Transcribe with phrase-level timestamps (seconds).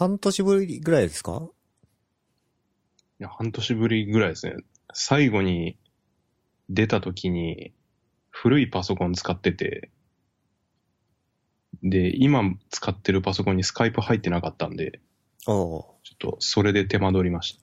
[0.00, 1.50] 半年ぶりぐらいですか？
[3.20, 4.54] いや、半年ぶりぐらいですね。
[4.94, 5.76] 最後に
[6.70, 7.74] 出た時に
[8.30, 9.90] 古いパソコン使ってて、
[11.82, 15.02] で、今使ってるパソコンにスカイプ入ってなかったんで、
[15.44, 17.58] ちょっとそれで手間取りまし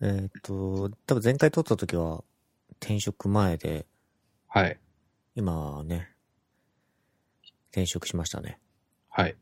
[0.00, 0.06] た。
[0.06, 0.18] ー。
[0.22, 2.24] えっ、と、多分前回撮った時は
[2.72, 3.86] 転職前で、
[4.48, 4.78] はい。
[5.34, 6.10] 今はね、
[7.70, 8.60] 転職しましたね。
[9.18, 9.36] はい。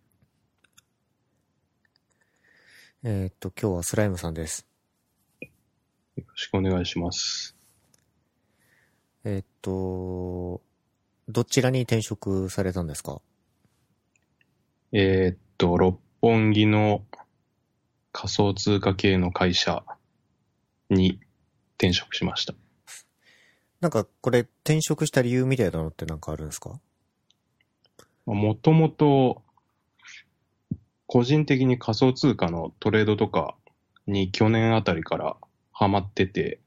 [3.04, 4.66] えっ、と、今日はスライムさんです。
[5.42, 5.50] よ
[6.16, 7.54] ろしくお願いします。
[9.24, 10.62] えっ、と、
[11.28, 13.20] どちらに転職されたんですか？
[14.92, 17.04] えーっと、六本木の
[18.12, 19.84] 仮想通貨系の会社
[20.88, 21.20] に
[21.76, 22.54] 転職しました。
[23.82, 26.80] なんかこれ転職した理由みたいなのってなんかあるんですか？
[28.24, 29.42] もともと、
[31.16, 33.56] 個人的に仮想通貨のトレードとか
[34.06, 35.38] に去年あたりから
[35.72, 36.60] ハマってて、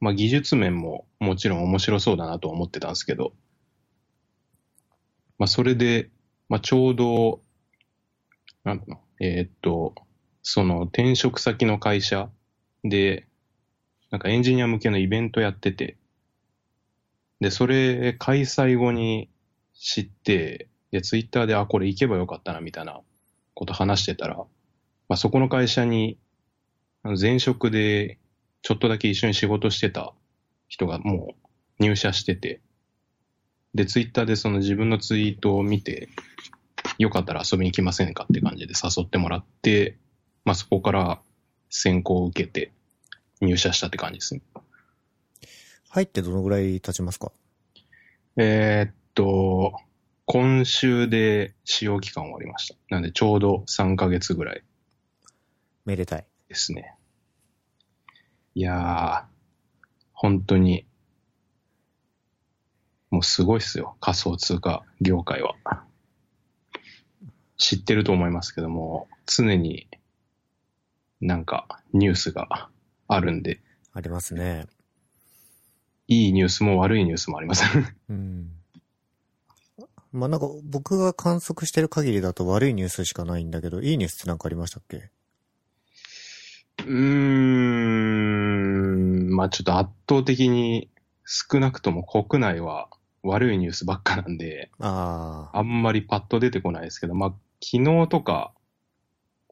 [0.00, 3.34] まあ技術面ももちろん面白そうだなと思ってたんですけど、
[5.36, 6.08] まあそれで、
[6.48, 7.42] まあちょうど、
[8.64, 9.96] なんだろうえーっと、
[10.42, 12.30] その転職先の会社
[12.84, 13.26] で、
[14.10, 15.98] なんかエンジニア向けのイベントやってて、
[17.42, 19.28] で、それ開催後に
[19.74, 23.02] 知って、で、ツイッターで、あ、これ行けばよかったな、みたいな
[23.54, 24.46] こと話してたら、ま
[25.14, 26.18] あ、そこの会社に、
[27.20, 28.18] 前職で
[28.62, 30.14] ちょっとだけ一緒に仕事してた
[30.68, 31.34] 人がも
[31.80, 32.60] う入社してて、
[33.74, 36.08] で、ツイッターでその自分のツイートを見て、
[36.98, 39.96] よかったら遊びに来ませんかって感じで誘ってもらって、
[40.44, 41.20] まあ、そこから
[41.70, 42.72] 選考を受けて
[43.40, 44.42] 入社したって感じですね。
[45.88, 47.32] 入ってどのぐらい経ちますか？
[48.36, 49.74] えーっと、
[50.32, 52.74] 今週で使用期間終わりました。
[52.88, 54.64] なんでちょうど3ヶ月ぐらい
[55.84, 56.26] めでたい。
[56.48, 56.96] ですね。
[58.54, 59.24] いやー、
[60.14, 60.86] 本当に、
[63.10, 63.98] もうすごいっすよ。
[64.00, 65.54] 仮想通貨業界は。
[67.58, 69.86] 知ってると思いますけども、常に
[71.20, 72.70] なんかニュースが
[73.06, 73.60] あるんで、
[73.92, 74.64] ありますね。
[76.08, 77.64] いいニュースも悪いニュースもあります。
[78.08, 78.61] うん。
[80.12, 85.10] まあなんか僕が観測してる限りだと悪いニュースしかないんだけど、いいニュースってなんかありましたっけ？
[86.78, 86.90] うーん、
[89.30, 90.90] まあちょっと圧倒的に
[91.24, 92.88] 少なくとも国内は
[93.22, 95.58] 悪いニュースばっかなんで、ああ。
[95.58, 98.52] あんまりパッと出てこないですけど、まあ昨日とか、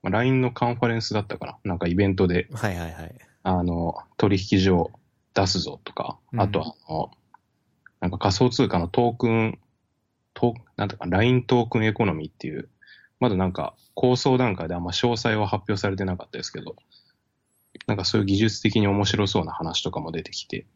[0.02, 1.58] まあ LINE のカンファレンスだったかな？
[1.64, 3.14] なんかイベントで、はいはいはい。
[3.42, 4.90] あの、取引所
[5.32, 6.40] 出すぞとか、うん。
[6.40, 7.10] あとあの、
[8.00, 9.58] なんか仮想通貨のトークン、
[10.40, 12.70] トーなんとか LINE トークンエコノミーっていう、
[13.18, 16.76] まだなんか構想段階であんま詳細は発表されてなかったですけど、
[17.86, 20.66] なんかそういう技術的に面白そうな話とかも出てきて、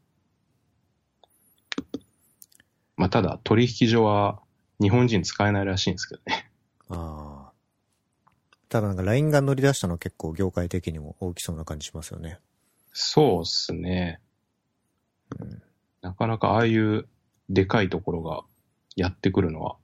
[2.96, 4.40] まあただ取引所は
[4.80, 6.50] 日本人使えないらしいんですけどね。
[6.90, 7.52] ああ。
[8.68, 12.38] ただなんか LINE が乗り出したの結構業界的にも大きそうな感じしますよね。
[12.92, 14.20] そうっすね。
[15.38, 15.62] うん
[16.02, 17.08] なかなかああいう
[17.48, 18.42] でかいところが
[18.96, 19.76] やってくるのは、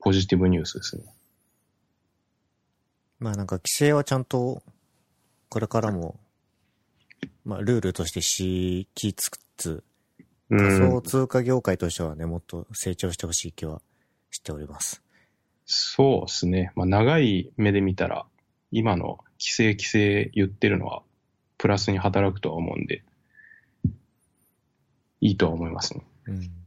[0.00, 1.04] ポジティブニュースですね。
[3.18, 4.62] まあなんか規制はちゃんと、
[5.48, 6.18] これからも、
[7.44, 9.84] まあルールとして敷きつつ、
[10.50, 11.02] う仮想ん。
[11.02, 13.80] 通貨業界としてはね、もっと成長してほしい気は
[14.30, 15.02] しております。
[15.64, 16.72] そうですね。
[16.74, 18.26] まあ長い目で見たら、
[18.72, 21.02] 今の規制規制言ってるのは、
[21.58, 23.04] プラスに働くとは思うんで、
[25.20, 26.04] いいとは思いますね。
[26.26, 26.61] うん。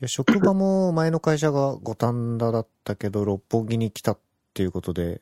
[0.00, 4.18] いや、職場も前の会社が五反田だったけど、六本木に来たっ
[4.54, 5.20] ていうことで、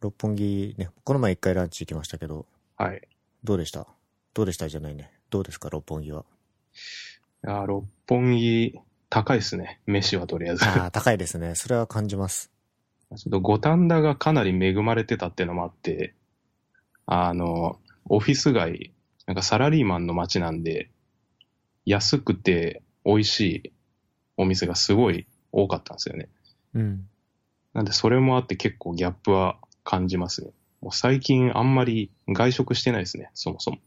[0.00, 2.46] 六本木ね、この前一回ランチ行きましたけど、
[2.76, 3.02] はい。
[3.42, 3.88] どうでした？
[4.32, 5.10] どうでしたじゃないね。
[5.28, 6.24] どうですか、六本木は。
[7.44, 8.78] いやー、六本木、
[9.10, 9.80] 高いですね。
[9.86, 10.64] 飯はとりあえず。
[10.64, 11.56] ああ、高いですね。
[11.56, 12.52] それは感じます。
[13.16, 16.14] ちょっと五反田がかなり恵まれてたっていうのもあって、
[17.06, 18.92] あの、オフィス街、
[19.26, 20.90] なんかサラリーマンの街なんで、
[21.84, 23.72] 安くて美味しい
[24.36, 26.28] お店がすごい多かったんですよね。
[26.74, 27.08] うん。
[27.74, 30.52] なんでそれもあって結構ギャップは感じますね。
[30.80, 33.78] もう最近あんまり外食してないですね、そもそも。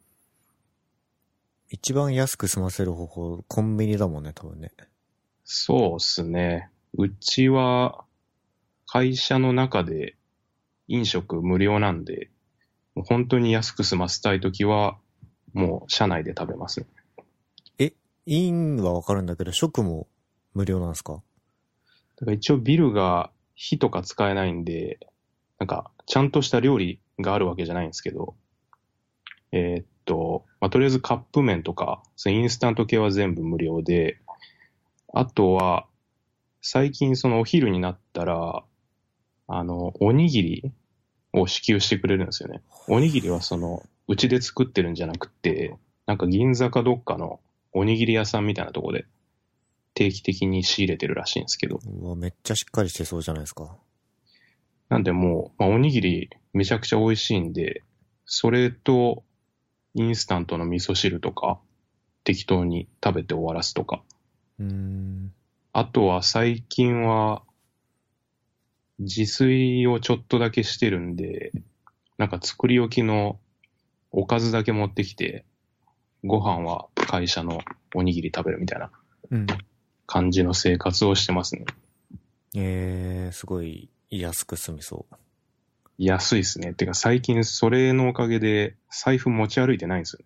[1.69, 4.71] 一番安く済ませる方法、コンビニだもんね、多分ね。
[5.43, 6.69] そうっすね。
[6.97, 8.05] うちは
[8.87, 10.15] 会社の中で
[10.87, 12.29] 飲食無料なんで、
[12.93, 14.97] もう本当に安く済ませたいときは、
[15.53, 16.85] もう社内で食べますね。
[18.25, 20.07] インはわかるんだけど、食も
[20.53, 21.21] 無料なんですか？
[22.17, 24.99] だから一応ビルが火とか使えないんで、
[25.59, 28.35] なんか、ちゃんとした料理があるわけじゃないんですけど、
[29.51, 34.19] えーっと、まあ、とりあえずカップ麺とか、そのインスタント系は全部無料で、
[35.13, 35.87] あとは、
[36.61, 38.63] 最近そのお昼になったら、
[39.47, 40.71] あの、おにぎり
[41.31, 42.61] を支給してくれるんですよね。
[42.87, 47.39] おにぎりはその、うちで作ってるんじゃなくて、なんか銀座かどっかの
[47.75, 49.05] おにぎり屋さんみたいなとこで
[49.95, 53.75] 定期的に仕入れてるらしいんですけど、うわ、めっちゃしっかりしてそうじゃないですか。
[54.87, 57.83] なんでもう、まあ、おにぎりめちゃくちゃ美味しいんで、
[58.25, 59.23] それと、
[59.93, 61.59] インスタントの味噌汁とか、
[62.23, 64.03] 適当に食べて終わらすとか。
[64.59, 65.33] うーん。
[65.73, 67.43] あとは最近は、
[68.99, 71.51] 自炊をちょっとだけしてるんで、
[72.17, 73.37] なんか作り置きの
[74.11, 75.45] おかずだけ持ってきて、
[76.23, 77.59] ご飯は会社の
[77.93, 78.91] おにぎり食べるみたいな
[79.31, 79.47] うん。
[80.07, 81.65] 感じの生活をしてますね。
[82.55, 85.15] えー、すごい安く済みそう。
[85.97, 86.73] 安いですね。
[86.73, 90.19] てか最近それのおかげで財布持ち歩いてないんですよ。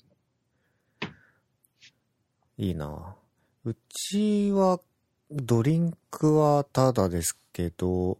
[2.57, 3.15] いいな
[3.63, 4.79] うちは、
[5.31, 8.17] ドリンクはタダですけど、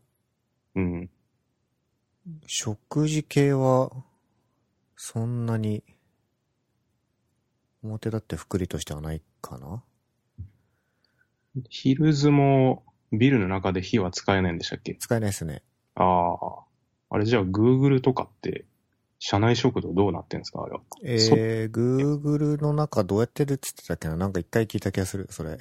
[0.75, 1.09] うん。
[2.45, 3.91] 食事系は、
[4.95, 5.83] そんなに、
[7.83, 9.83] 表だって福利としてはないかな？
[11.69, 14.95] ヒルズもビルの中で火は使えないんでしたっけ？
[14.95, 15.63] 使えないですね。
[15.95, 16.63] ああ。
[17.11, 18.65] あれじゃあ Google とかって、
[19.17, 20.61] 社内食堂どうなってんですか？
[20.63, 20.81] あれは。
[21.03, 24.15] えー、Google の中どうやってるって言ってたっけな？
[24.15, 25.57] なんか一回聞いた気がする、それ。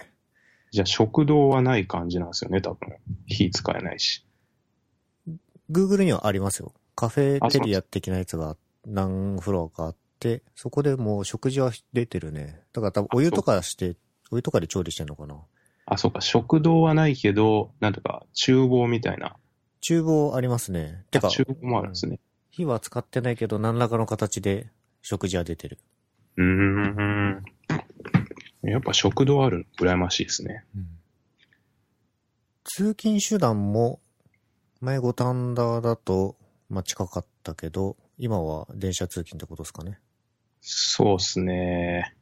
[0.70, 2.97] じゃあ食堂はない感じなんですよね、多分。
[3.26, 4.26] 火使えないし。
[5.70, 6.75] Google にはありますよ。
[6.94, 8.56] カフェあテリア的なやつが
[8.87, 9.99] 何フロアかあって、
[10.55, 12.61] そこでもう食事は出てるね。
[12.73, 13.97] だから多分お湯とかして、
[14.31, 15.37] お湯とかで調理してんのかな
[15.87, 16.20] あ、そうか。
[16.20, 19.37] 食堂はないけど、なんとか厨房みたいな。
[19.81, 21.05] 厨房ありますね。
[21.11, 22.19] てか、厨房もあるんですね。
[22.50, 24.69] 火は使ってないけど何らかの形で
[25.03, 25.79] 食事は出てる。
[26.37, 27.44] うーん。
[28.62, 30.65] やっぱ食堂あるの羨ましいですね。
[32.65, 34.00] 通勤手段も、
[34.81, 36.37] 前五反田だと、
[36.69, 40.00] まあ、近かったけど、今は電車通勤ってことですかね。
[40.60, 42.14] そうっすね。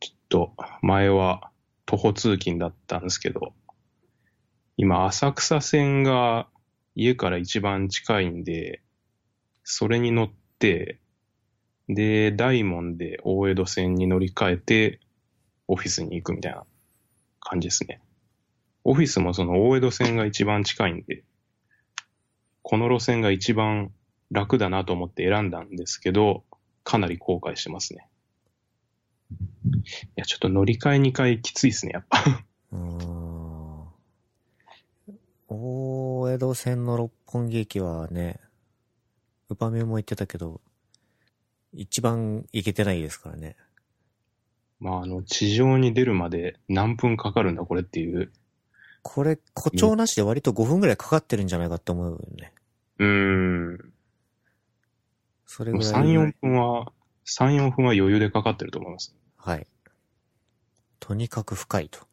[0.00, 0.52] ちょっと、
[0.82, 1.50] 前は
[1.86, 3.52] 徒歩通勤だったんですけど、
[4.76, 6.48] 今、浅草線が
[6.94, 8.82] 家から一番近いんで、
[9.64, 11.00] それに乗って、
[11.88, 15.00] で、大門で大江戸線に乗り換えて、
[15.66, 16.64] オフィスに行くみたいな
[17.40, 18.00] 感じですね。
[18.84, 21.24] オフィスもその大江戸線が一番近いんで、
[22.62, 23.92] この路線が一番
[24.30, 26.44] 楽だなと思って選んだんですけど、
[26.88, 28.08] かなり後悔してますね。
[29.30, 29.34] い
[30.16, 32.24] や、ちょっと乗り換え2回きついですね、やっぱ。
[32.72, 33.88] うーん。
[35.48, 38.40] 大江戸線の六本木駅はね、
[39.50, 40.62] ウパメも言ってたけど、
[41.74, 43.56] 一番行けてないですからね。
[44.80, 48.32] まあ、あの、地上に出るまで何分かかるんだ、これっていう。
[49.02, 52.54] これ、誇張なしで割と5分ぐらいかかってるんじゃないかって思うよね。
[52.98, 53.06] うー
[53.74, 53.92] ん。
[55.48, 55.88] それぐらい。
[55.88, 56.92] 3、4分は、
[57.24, 59.16] 3、4分は余裕でかかってると思います。
[59.38, 59.66] はい。
[61.00, 62.06] とにかく深いと。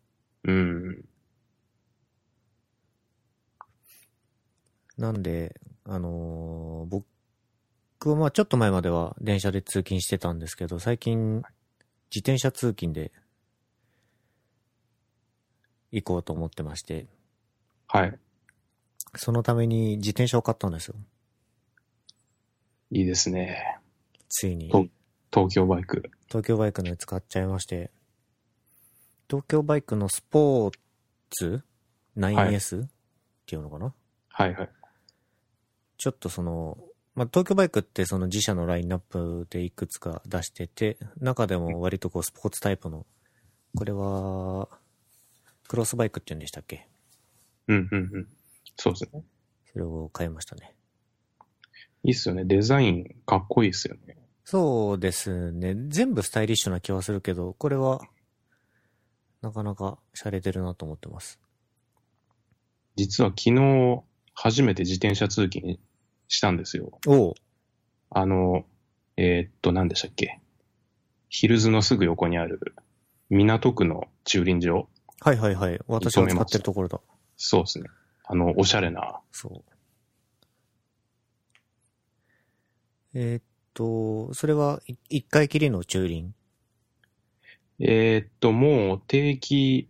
[0.45, 1.05] うん。
[4.97, 7.03] なんで、あのー
[7.99, 11.37] 僕はまあちょっと前までは電車で通勤してたんですけど、最近、
[12.11, 13.11] 自転車通勤で
[15.91, 17.07] 行こうと思ってまして、
[17.87, 18.19] はい。
[19.15, 20.95] そのために自転車を買ったんですよ。
[22.91, 23.79] いいですね。
[24.29, 24.69] ついに。
[24.69, 24.87] と
[25.31, 26.09] 東京バイク。
[26.27, 27.91] 東京バイクのやつ買っちゃいまして、
[29.29, 30.71] 東京バイクのスポー
[31.31, 31.63] ツ
[32.15, 32.87] ？9S、っ
[33.45, 33.93] ていうのかな？
[34.29, 34.69] はいはい。
[35.97, 36.77] ちょっとその、
[37.15, 43.05] まあ、東京バイクってその自社のラインナップでいくつか出してて、中でも割とこうスポーツタイプの、
[43.75, 44.69] これは、
[45.67, 46.87] クロスバイクって言うんでしたっけ？
[47.67, 48.27] うんうんうん。
[48.75, 49.23] そうですね。
[49.71, 50.74] それを買いましたね。
[52.05, 52.45] いいっすよね。
[52.45, 54.15] デザインかっこいいっすよね。
[54.43, 55.75] そうですね。
[55.87, 57.99] 全部スタイリッシュな気はするけど、これは、
[59.41, 61.39] なかなか洒落てるなと思ってます。
[62.95, 64.03] 実は昨日、
[64.35, 65.79] 初めて自転車通勤
[66.27, 66.99] したんですよ。
[67.07, 67.33] おう
[68.11, 68.65] あの、
[69.17, 70.39] えーっと、何でしたっけ
[71.29, 72.75] ヒルズのすぐ横にある
[73.29, 74.87] 港区の駐輪場
[75.21, 75.79] はいはいはい。
[75.87, 77.01] 私が使ってるところだ。
[77.35, 77.89] そうですね。
[78.25, 79.19] あの、おしゃれな。
[79.31, 79.74] そう。
[83.15, 83.43] えーっ
[83.73, 86.35] と、それはい一回きりの駐輪？
[87.79, 89.89] えーっと、もう定期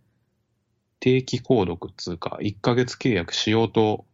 [1.00, 4.06] 定期購読っつうか、1ヶ月契約しようと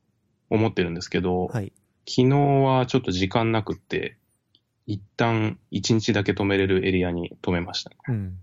[0.51, 1.73] 思ってるんですけど、はい。
[2.09, 4.17] 昨日はちょっと時間なくって、
[4.87, 7.97] 一旦1日だけ止めれるエリアに止めましたね。
[8.09, 8.39] うん。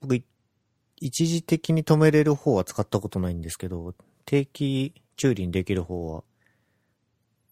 [0.00, 0.24] 僕、い
[1.00, 6.24] 一時的に止めれる方は使ったことないんですけど、定期駐輪できる方は、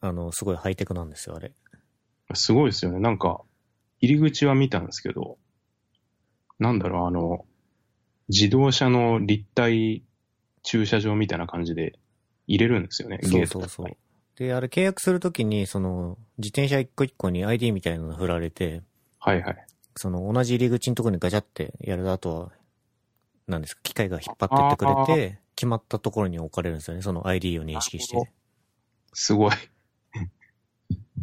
[0.01, 1.53] あの、すごいハイテクなんですよ、あれ。
[2.35, 3.01] すごいですよね。
[3.01, 3.43] なんか、
[4.01, 5.39] 入り口は見たんですけど、
[6.59, 7.45] なんだろう、あの、
[8.29, 10.03] 自動車の立体
[10.63, 11.99] 駐車場みたいな感じで
[12.47, 13.97] 入れるんですよね、そゲートとかうそうそう。
[14.37, 18.83] で、あれ契約するときに、その、自転車一個一個に ID みたいなの振られて、
[19.19, 19.67] はいはい。
[19.97, 22.53] その、同じ入り口のところにガチャってやると、あとは、
[23.49, 28.33] なんですか、機械が引っ張ってってくれて、決まったところに置かれるんですよね、その ID を認識して。
[29.13, 29.53] すごい。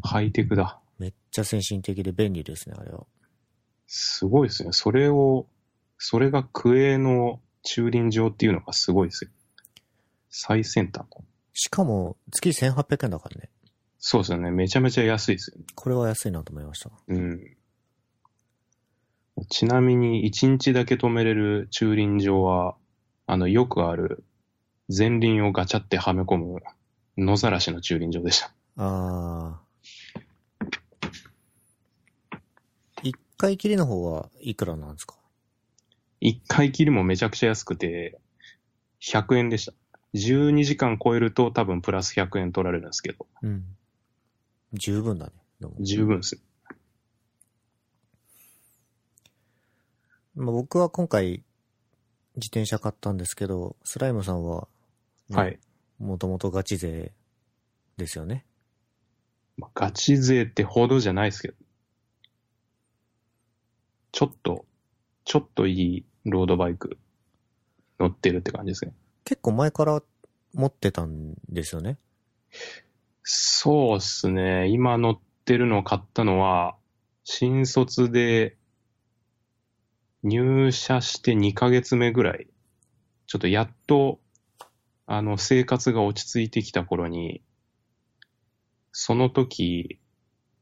[0.04, 0.80] ハイテクだ。
[1.00, 3.06] めっちゃ先進的で便利ですね、あれは。
[3.88, 4.72] すごいですね。
[4.72, 5.48] それを、
[5.98, 9.32] それが区営の駐輪場っていうのがすごいですよ。
[10.30, 11.18] 最先端だ。
[11.54, 13.50] しかも、月1800円だからね。
[14.00, 14.52] そうですよね。
[14.52, 15.66] めちゃめちゃ安いですよね。
[15.76, 16.92] これは安いなと思いました。
[17.08, 17.58] うん。
[19.50, 22.76] ちなみに、1日だけ止めれる駐輪場は、
[23.26, 24.24] あの、よくある、
[24.96, 26.60] 前輪をガチャってはめ込む、
[27.18, 28.52] 野ざらしの駐輪場でした。
[28.78, 29.67] あー。
[33.38, 35.16] 回きりの方はいくらなんですか
[36.22, 38.20] ？1回きりもめちゃくちゃ安くて、
[39.02, 39.74] 100円でした。
[40.16, 43.64] 12時間超えると多分プラス100円取られるんですけど、うん。
[44.74, 45.32] 十分だね。
[45.80, 46.42] 十分です。
[50.36, 51.44] まあ、僕は今回、
[52.36, 54.68] 自転車買ったんですけど、スライムさんは、
[55.30, 55.60] ねはい。
[55.98, 57.12] もともとガチ勢
[57.98, 58.46] ですよね。
[59.58, 61.56] まあガチ勢ってほどじゃないですけど、
[64.18, 64.66] ちょっと、
[65.26, 66.98] ちょっといいロードバイク
[68.00, 68.96] 乗ってるって感じですね。
[69.26, 70.02] 結構前から
[70.56, 72.00] 持ってたんですよね？
[73.22, 74.70] そうっすね。
[74.70, 76.76] 今乗ってるのを買ったのは、
[77.26, 78.58] 新卒で
[80.24, 82.48] 入社して2ヶ月目ぐらい、
[83.28, 84.20] ちょっとやっと、
[85.06, 87.44] あの、生活が落ち着いてきた頃に、
[88.92, 90.00] その時、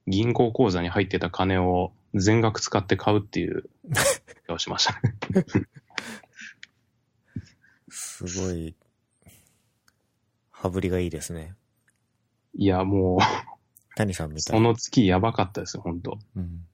[0.08, 3.70] 銀行口座に入ってた金を全額使って買うっていう、
[4.50, 5.16] をしましたね。
[7.90, 8.76] すごい、
[10.52, 11.56] 羽振りがいいですね。
[12.54, 13.20] いや、もう、
[13.96, 16.66] 谷さんみたいその月やばかったですよ、本当うん。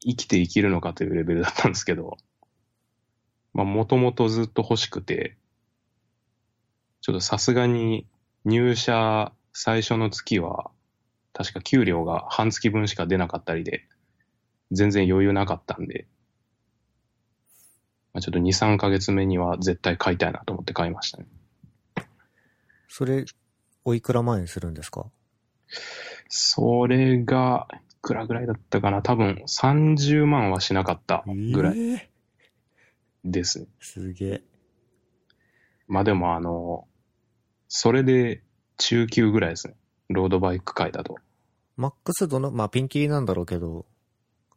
[0.00, 2.16] 生きていけるのかというレベルだったんですけど、
[3.54, 5.36] まあ、もともとずっと欲しくて、
[7.02, 8.06] ちょっとさすがに
[8.44, 10.70] 入社最初の月は、
[11.32, 13.86] 確か給料が半月分しか出なかったりで、
[14.72, 16.06] 全然余裕なかったんで、
[18.12, 21.26] まあ、ちょっと2、3ヶ月目には絶対買いたいなと思って買いましたね。
[22.88, 23.24] それ、
[23.84, 25.06] おいくら万円するんですか？
[26.28, 29.00] それが、いくらぐらいだったかな？
[29.00, 32.10] 多分30万はしなかったぐらいええ
[33.24, 33.66] ですね。
[33.80, 34.42] すげえ。
[35.86, 36.86] まあでもあの、
[37.68, 38.42] それで
[38.76, 39.74] 中級ぐらいですね。
[40.08, 41.16] ロードバイク界だと。
[41.76, 43.86] マックス度の、まあピンキリなんだろうけど、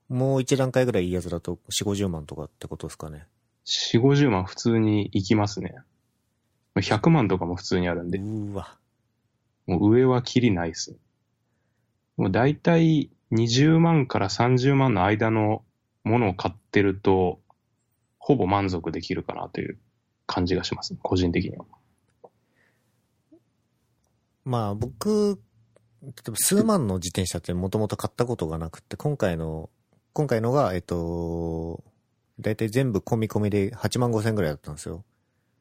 [0.09, 3.27] もう一段階ぐらいいいやつだと4、50万とかってことですかね。
[3.65, 5.75] 4、50万普通に行きますね。
[6.75, 8.77] 100万とかも普通にあるんで、うーわ。
[9.65, 10.97] もう上はキリないですね。
[12.17, 15.63] もう大体20万から30万の間の
[16.03, 17.39] ものを買ってると、
[18.19, 19.77] ほぼ満足できるかなという
[20.27, 20.95] 感じがします。
[21.01, 21.65] 個人的には。
[24.43, 25.39] まあ僕、
[26.03, 29.69] 例えば数万の自転車ってもともと買ったことがなくて、今回の、
[30.15, 31.83] 今回のが、えっと、
[32.39, 35.03] だいたい全部込み込みで8万5千ぐらいだったんですよ。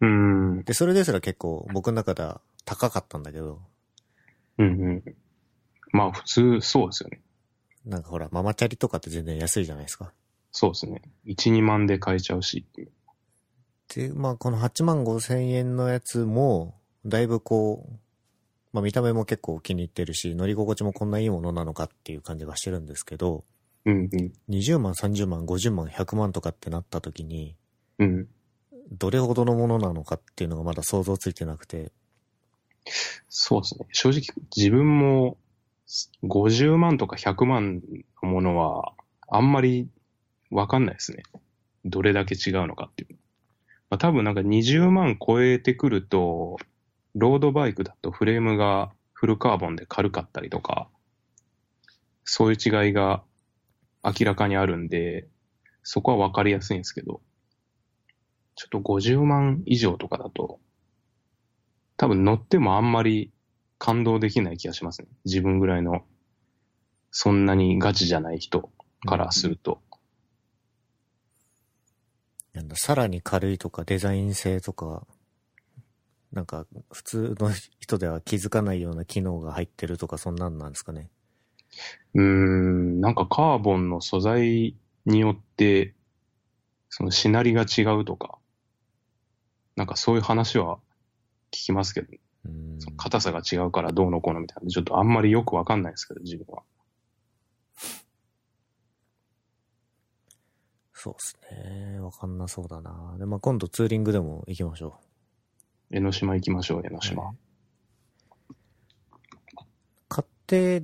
[0.01, 0.63] うーん。
[0.63, 3.61] で、それですら結構僕の中では高かったんだけど、
[4.59, 5.05] うんうん。
[5.91, 7.21] まあ普通そうですよね。
[7.85, 10.13] なんかほら、ママチャリとかって全然安いじゃないですか。
[10.53, 11.03] そうですね。
[11.27, 12.93] 1、2万で買えちゃうしっていう。
[13.93, 17.97] で、まあこの8万5千円のやつも、だいぶこう、
[18.73, 23.43] まあ見た目も結構気に入ってるし、乗り心地もこんないいものなのかっていう感じがしてるんですけど、
[23.87, 24.33] うんうん。
[24.49, 27.57] 20万、30万、50万、100万とかってなった時に、
[27.99, 28.29] うん。
[28.93, 31.93] どれほどのものなのかっていうのがまだ想像ついてなくて、
[33.29, 33.87] そうですね。
[33.93, 34.23] 正直、
[34.55, 35.37] 自分も
[36.23, 37.83] 50万とか100万
[38.23, 38.93] のものは、
[39.29, 39.89] あんまり
[40.51, 41.23] わかんないですね。
[41.85, 43.17] どれだけ違うのかっていう。
[43.91, 46.57] まあ、多分なんか20万超えてくると、
[47.15, 50.89] ロードバイクだとフレームがフルカーボンで軽かったりとか、
[52.25, 53.23] そういう違いが
[54.05, 55.27] 明らかにあるんで、
[55.83, 57.23] そこはわかりやすいんですけど、
[58.55, 60.61] ちょっと50万以上とかだと、
[61.97, 63.33] 多分乗ってもあんまり
[63.79, 65.09] 感動できない気がしますね。
[65.25, 66.05] 自分ぐらいの、
[67.11, 68.71] そんなにガチじゃない人
[69.07, 69.81] からすると。
[72.53, 75.07] なんだ、さらに軽いとかデザイン性とか、
[76.33, 81.11] なんか普通の人では気づかないような機能が入ってるとかそんなんなんですかね。
[82.15, 84.77] うーん、なんかカーボンの素材
[85.07, 85.95] によって、
[86.89, 88.39] そのしなりが違うとか、
[89.77, 90.79] なんかそういう話は
[91.51, 92.09] 聞きますけど、
[92.47, 92.81] うん。
[92.81, 96.63] その硬さが違うからどうのこうのみたいな、ちょっとあんまりよくわかんないですけど、自分は。
[100.93, 102.01] そうですね。
[102.01, 103.17] わかんなそうだな。
[103.19, 105.01] で、まあ、今度ツーリングでも行きましょ
[105.91, 107.03] 江ノ島行きましょう、江ノう。
[107.03, 107.25] 島。
[107.25, 107.37] はい
[110.09, 110.83] 買って、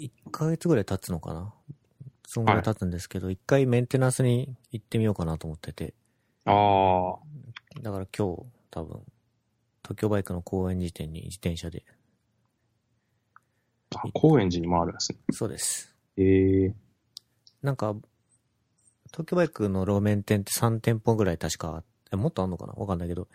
[0.00, 1.52] 1ヶ月ぐらい経つのかな？
[2.26, 5.94] そんぐらい経つんですけど、一、回メンテナンスに行ってみようかなと思ってて。
[6.44, 9.02] ああ、だから今日、多分、
[9.82, 11.84] 東京バイクの公園時点に自転車で。
[13.96, 15.18] あ高円寺にもあるんですね。
[15.32, 15.96] そうです。
[16.16, 16.74] ええ
[17.62, 17.96] なんか、
[19.10, 22.74] 東京バイクの路面店って3店舗ぐらい確か、えもっとあんのかな？
[22.74, 23.26] わかんないけど、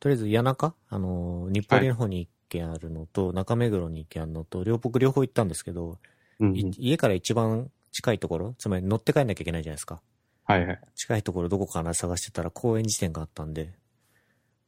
[0.00, 0.74] とりあえず谷中？
[0.88, 5.98] あのー、日暮里の方に1軒あるのと、中目黒に1軒あるのと、両僕両方行ったんですけど、
[6.40, 10.02] うんい家から一番近いところ、つまり乗って帰んなきゃいけないじゃないですか。
[10.44, 10.80] はいはい。
[10.96, 13.74] 近いところどこかな探してたら公園時点があったんで、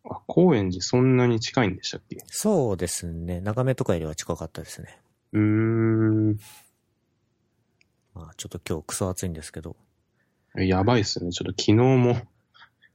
[0.04, 2.18] あ、高円寺そんなに近いんでしたっけ？
[2.26, 3.40] そうですね。
[3.40, 5.00] 中目とかよりは近かったですね。
[5.32, 6.38] うーん。
[8.14, 9.76] まあちょっと今日クソ暑いんですけど、
[10.54, 11.30] やばいっすね。
[11.30, 12.16] ちょっと昨日も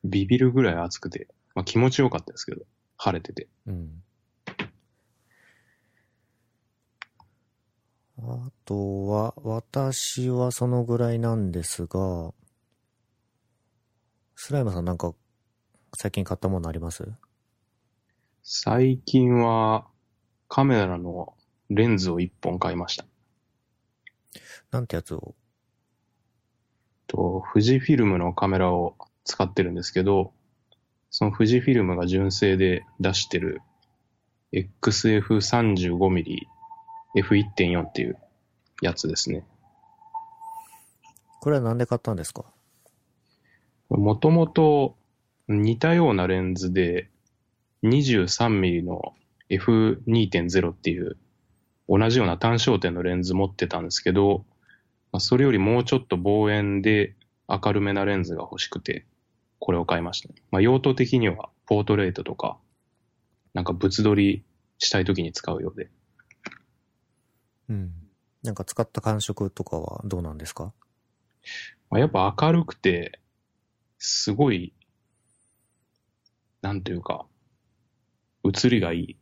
[0.04, 2.62] ビビるぐらい暑くて、まあ気持ちよかったですけど、
[2.98, 3.48] 晴れてて。
[3.66, 4.04] うん。
[8.20, 12.34] あとは、私はそのぐらいなんですが、
[14.36, 15.14] スライムさんなんか
[15.96, 17.12] 最近買ったものあります？
[18.44, 19.88] 最近は
[20.48, 21.36] カメラの
[21.70, 23.06] レンズを一本買いました。
[24.72, 25.36] なんてやつを？
[27.08, 30.34] と、富士フィルムのカメラを使ってるんですけど、
[31.10, 33.62] その富士フィルムが純正で出してる
[34.54, 36.26] XF35mm
[37.15, 38.17] F1.4 っていう
[38.82, 39.43] やつですね。
[41.39, 42.46] これはなんで買ったんですか？
[43.89, 44.98] もともと
[45.48, 47.10] 似たようなレンズで
[47.84, 49.13] 23mm の
[49.50, 51.17] F2.0 っていう
[51.88, 54.43] 同じような単焦点のレンズ持ってたんですけど、
[55.13, 57.15] まあそれよりもうちょっと望遠で
[57.48, 59.06] 明るめなレンズが欲しくて、
[59.60, 60.36] これを買いましたね。
[60.52, 62.58] まあ、用途的にはポートレートとか、
[63.54, 64.43] なんか物撮り
[64.80, 65.89] したい時に使うようで。
[67.69, 67.93] うん。
[68.43, 70.73] なんか使った感触とかはどうなんですか？
[71.89, 73.19] まあ、やっぱ明るくて、
[73.97, 74.73] すごい、
[76.62, 77.25] なんというか、
[78.43, 79.17] 映りがいい。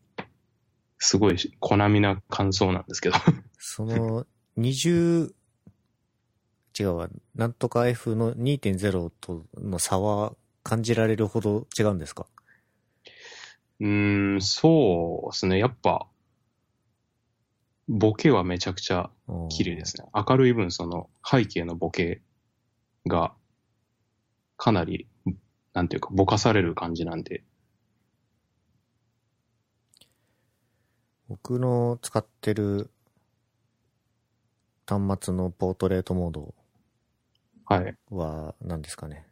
[0.97, 3.15] すごい小並みな感想なんですけど。
[3.57, 4.25] その、
[4.57, 5.33] 20、
[6.79, 12.25] 違うわ、なんとか F の2.0との差は感じられるほど違うんですか？
[13.79, 15.59] うーん、そうですね。
[15.59, 16.07] やっぱ、
[17.87, 19.11] ボケはめちゃくちゃ
[19.49, 20.07] 綺麗ですね。
[20.13, 22.21] 明るい分、その背景のボケ
[23.05, 23.33] が
[24.57, 25.07] かなり、
[25.73, 27.43] なんていうか、ぼかされる感じなんで。
[31.27, 32.91] 僕の使ってる
[34.87, 36.53] 端末のポートレートモード
[37.65, 37.95] はい。
[38.11, 39.25] は何ですかね。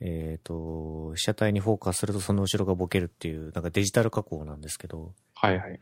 [0.00, 5.80] えっ、と、被写体にフォーカスするとその後ろがボケるっていう、なんかデジタル加工なんですけど、はいはい。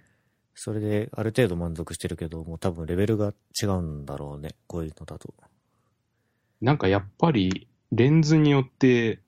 [0.58, 4.56] それである程度満足してるけど、もう多分レベルが違うんだろうね。
[4.66, 5.34] こういうのだと。
[6.62, 9.20] なんかやっぱり、レンズによって、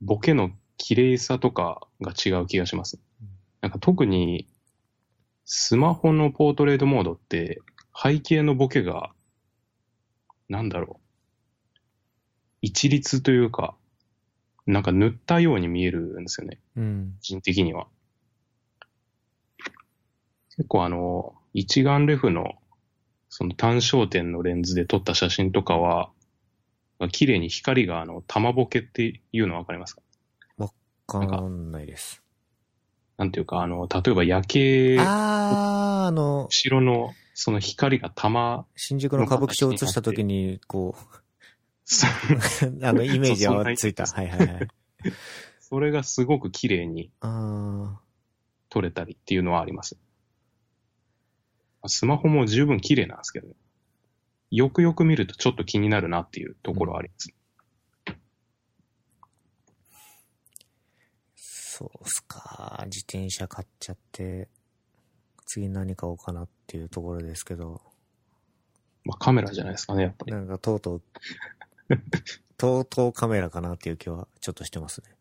[0.00, 3.00] ボケの綺麗さとかが違う気がします。
[3.62, 4.48] なんか特に、
[5.44, 7.60] スマホのポートレートモードって、
[8.00, 9.12] 背景のボケが、
[10.48, 11.78] なんだろう。
[12.60, 13.74] 一律というか、
[14.66, 16.60] なんか塗ったように見えるんですよね。
[16.76, 17.14] うん。
[17.18, 17.88] 個人的には。
[20.56, 22.54] 結構あの、一眼レフの、
[23.28, 26.10] その単焦点のレンズで撮った写真とかは、
[27.10, 30.02] 綺麗に光があの、玉ボケっていうのわかりますか？
[30.58, 32.22] わかんないです。
[33.16, 41.02] なんていうか、あの、例えば夜景、あー、あの、後ろのその光が玉、新宿の歌舞伎町を映した時に、こう、
[42.86, 44.06] あの、イメージはついた。
[44.06, 44.68] そはいはいはい。
[45.60, 47.98] それがすごく綺麗にあ
[48.68, 49.96] 撮れたりっていうのはあります。
[51.88, 53.54] スマホも十分綺麗なんですけどね。
[54.50, 57.34] よくよく見るとちょっと気になるなっていうところはあります。
[61.34, 62.82] そうっすか。
[62.84, 64.48] 自転車買っちゃって、
[65.46, 67.80] 次何買おうかなっていうところですけど、
[69.04, 70.32] まあ、カメラじゃないですかね、やっぱり。
[70.32, 71.02] なんかとうとう、
[72.56, 75.14] とうとうカメラかなっていう気はちょっとしてますね。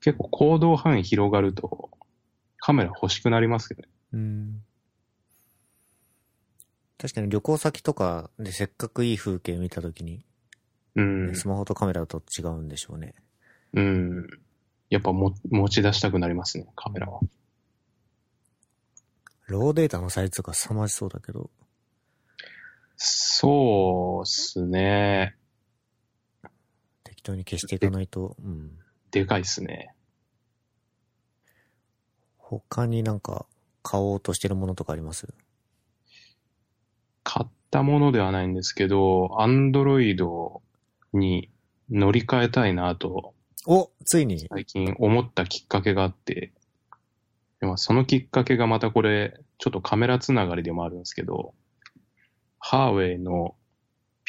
[0.00, 1.90] 結構行動範囲広がると、
[2.58, 3.88] カメラ欲しくなりますけどね。
[4.12, 4.64] うん。
[7.02, 10.24] 確かに旅行先とかでせっかくいい風景見たときに、
[10.94, 11.34] うん。
[11.34, 13.16] スマホとカメラと違うんでしょうね。
[13.72, 14.28] うん。
[14.88, 17.18] やっぱも持ち出したくなりますね、カメラは。
[19.48, 21.50] ローデータのサイズが凄まじそうだけど、
[22.96, 25.34] そうっすね。
[27.02, 28.78] 適当に消していかないと、うん。
[29.10, 29.92] でかいっすね。
[32.38, 33.46] 他になんか
[33.82, 35.26] 買おうとしてるものとかあります？
[37.32, 40.60] 買ったものではないんですけど、アンドロイド
[41.14, 41.48] に
[41.90, 43.32] 乗り換えたいなと
[43.66, 46.52] おついに最近思ったきっかけがあって、
[47.60, 51.54] でまあそのきっかけがまたこれ、ちょっとカメラつながりでもあるんですけど、
[52.58, 53.54] ハーウェイの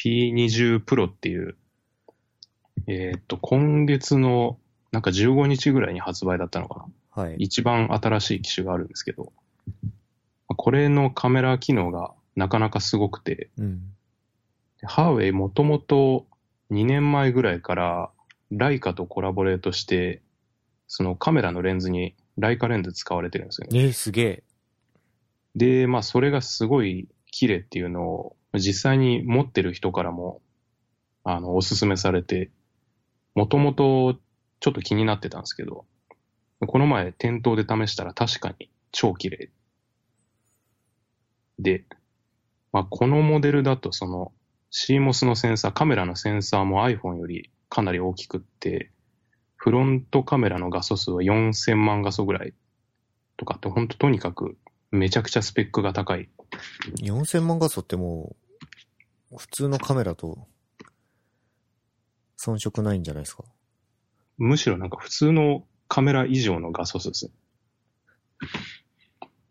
[0.02, 1.58] P20 Pro っていう、
[2.88, 4.60] えーっと、今月の
[4.94, 7.24] なんか15日ぐらいに発売だったのかな。
[7.24, 7.36] はい。
[7.39, 9.34] 一番新しい機種があるんですけど、
[10.48, 13.82] これのカメラ機能がなかなかすごくて、うん。
[14.80, 16.26] でハーウェイもともと
[16.72, 18.10] 2年前ぐらいから
[18.52, 20.22] ライカとコラボレートして、
[20.88, 23.80] そのカメラのレンズにライカレンズ使われてるんですよね。
[23.80, 24.43] えー、すげえ。
[25.56, 30.41] で、まあそれがすごい綺麗っていうのを実際に持ってる人からも
[31.24, 32.52] あのおすすめされて、
[33.36, 34.15] もともと
[34.60, 35.86] ちょっと気になってたんですけど、
[36.67, 39.50] この前店頭で試したら確かに超綺麗。
[41.60, 41.86] で、
[42.73, 44.33] まあこのモデルだとその
[44.71, 48.91] CMOS のセンサー、カメラのセンサーも iPhone よりかなり大きくって、
[49.55, 52.53] フロントカメラの画素数は4000万画素ぐらい
[53.38, 54.57] とかって、本当とにかく
[54.91, 56.27] めちゃくちゃスペックが高い。
[57.01, 58.36] 4000万画素っても
[59.31, 60.47] う、普通のカメラと、
[62.39, 63.43] 遜色ないんじゃないですか？
[64.38, 67.31] むしろなんか普通のカメラ以上の画素数ですね。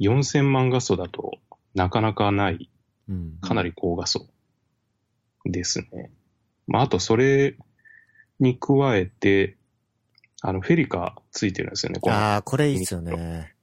[0.00, 1.38] 4000万画素だと
[1.74, 2.71] なかなかない、うん。
[3.41, 4.29] かなり高画素
[5.45, 6.11] ですね。
[6.67, 7.57] まあ、あとそれ
[8.38, 9.57] に加えて、
[10.41, 12.01] あの、フェリカついてるんですよね。
[12.09, 13.55] ああ、これいいっすよね。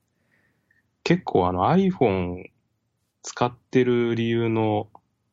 [1.04, 2.50] 結構あの iPhone
[3.24, 4.90] 使ってる理由の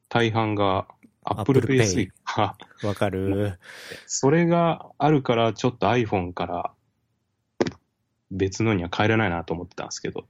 [0.09, 0.87] 大半が
[1.25, 2.11] Apple Pay。
[2.83, 3.59] わかる。
[4.07, 6.73] それがあるからちょっと iPhone から
[8.31, 10.27] 別のには変えれないなと思ってたんですけど、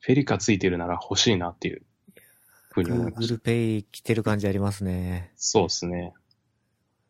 [0.00, 1.82] フェリカついてるなら欲しいなっていう
[2.70, 3.34] ふうに思いました。
[3.34, 5.32] Google Pay 来てる感じありますね。
[5.36, 6.14] そうですね。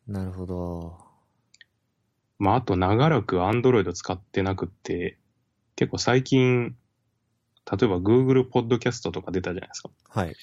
[0.07, 0.97] なるほど。
[2.39, 5.17] まああと長らく Android 使ってなくって、
[5.75, 6.75] 結構最近、
[7.71, 9.89] 例えば Google Podcast とか出たじゃないですか。
[10.09, 10.35] はい。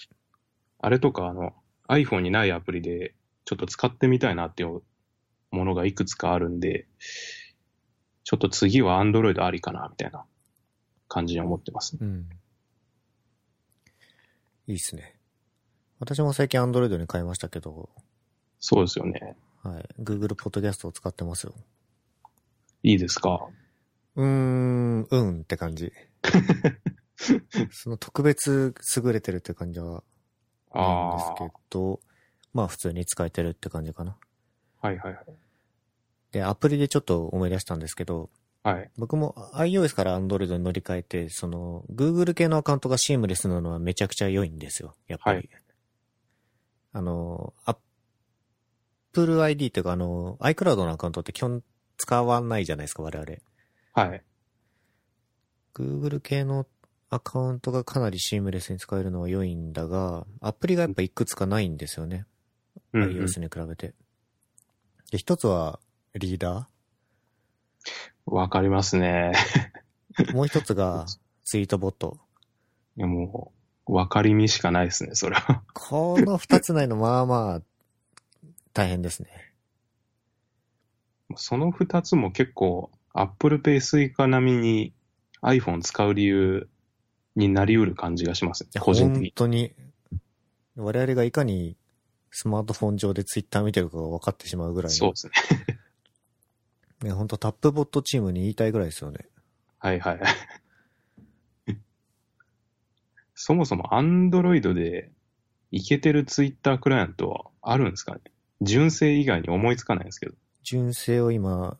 [0.79, 1.55] あれとか、あの、
[1.89, 4.83] iPhone にないアプリで、ちょっと使ってみたいなっていう
[5.51, 6.87] ものがいくつかあるんで、
[8.25, 10.25] ちょっと次は Android ありかな、みたいな
[11.09, 11.97] 感じに思ってます。
[12.01, 12.29] うん。
[14.67, 15.17] いいっすね。
[15.99, 17.89] 私も最近 Android に変えましたけど、
[18.59, 19.37] そうですよね。
[19.63, 19.89] はい。
[20.01, 21.55] Google Podcast を使ってますよ。
[22.83, 23.49] いいですか？
[24.17, 25.93] うーん、うんって感じ。
[27.71, 29.87] その特別優れてるって感じは
[30.75, 32.01] ないんですあけど、
[32.53, 34.17] まあ普通に使えてるって感じかな。
[34.81, 35.25] あ、はいはいはい。
[36.33, 38.31] で、アプリでちょっと思い出したんですけど、
[38.67, 38.91] はい。
[38.97, 44.97] 僕も iOS から Android に乗り換えて、その Google 系のアカウントがシームレスなのはめちゃくちゃ良いんですよ。
[45.07, 45.37] やっぱり。
[45.37, 45.49] はい
[46.93, 51.63] あの、Apple ID っていうかあの、iCloud のアカウントって基本
[51.99, 53.33] 使わないじゃないですか、我々。
[53.93, 54.25] はい。
[55.75, 56.67] Google 系の
[57.11, 62.25] アカウントがかなりシームレスに使えるのは良いんだが、アプリがやっぱいくつかないんですよね。
[62.95, 63.95] うんうん iOS に比べて。
[65.11, 65.81] で、一つは
[66.15, 66.71] リーダ
[68.27, 69.33] わかりますね。
[70.19, 70.35] ー。
[70.35, 71.07] もう一つが
[71.45, 72.19] ツイートボット。
[72.97, 73.53] いやも
[73.87, 75.63] う、わかりみしかないですね、それは。
[75.73, 77.63] この二つないの、まあまあ、
[78.73, 79.29] 大変ですね。
[81.37, 84.93] その二つも結構、Apple Pay Suica 並みに
[85.43, 86.69] iPhone 使う理由
[87.37, 89.29] になり得る感じがします個人的に。
[89.29, 89.73] 本当に、
[90.77, 91.77] 我々がいかに
[92.31, 94.95] スマートフォン上でツイッター見てるかが分かってしまうぐらいの。
[94.95, 95.33] そうですね。
[97.03, 99.27] ね、本当 Tapbots チームに言いたいぐらいですよね。
[99.79, 100.21] はいはい。
[103.35, 105.11] そもそも Android で
[105.71, 108.21] いけてる Twitter クライアントはあるんですかね？
[108.63, 110.35] 純正以外に思いつかないんですけど。
[110.63, 111.79] 純正を今、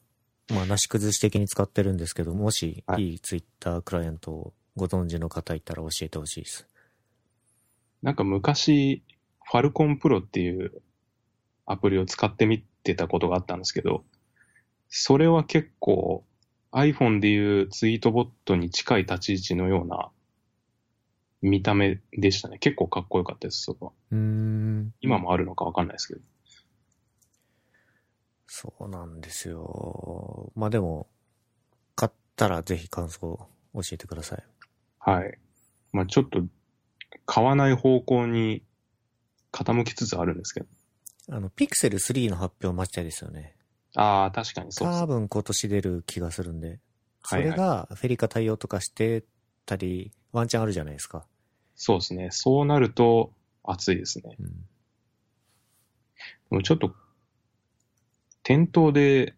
[0.51, 6.69] まあ、なし崩し的に使ってるんですけど、もしはいいいツイッタークライアントをご存知の方いたら教えてほしいです。
[8.03, 9.03] なんか昔、
[9.43, 10.83] ファルコンプロっていう
[11.65, 14.05] アプリを使ってみてたことがあったんですけど、
[14.99, 16.25] それは結構
[16.73, 20.09] iPhone でいうツイートボットに近い立ち位置のような
[21.43, 22.59] 見た目でしたね。
[22.59, 23.93] 結構かっこよかったです、そこは。
[24.13, 24.95] うーん。
[25.03, 26.23] 今もあるのかわかんないですけど。
[28.47, 30.51] そうなんですよ。
[30.57, 31.09] まあでも、
[31.95, 34.45] 買ったらぜひ感想を教えてください。
[34.99, 35.39] はい。
[35.93, 36.43] まあちょっと
[37.27, 38.65] 買わない方向に
[39.53, 40.67] 傾きつつあるんですけど。
[41.29, 43.56] あの、ピクセル3の発表待ちたいですよね。
[43.97, 45.07] ああ、確かにそうです多。
[45.07, 46.79] 分今年出る気がするんで。
[47.25, 49.25] それはいはいがフェリカ対応とかして
[49.65, 51.27] たり、ワンチャンあるじゃないですか。
[51.75, 52.29] そうですね。
[52.31, 53.33] そうなると
[53.65, 54.37] 熱いですね。
[54.39, 54.47] うん。
[54.47, 54.53] で
[56.51, 56.95] もちょっと、
[58.43, 59.35] 店頭で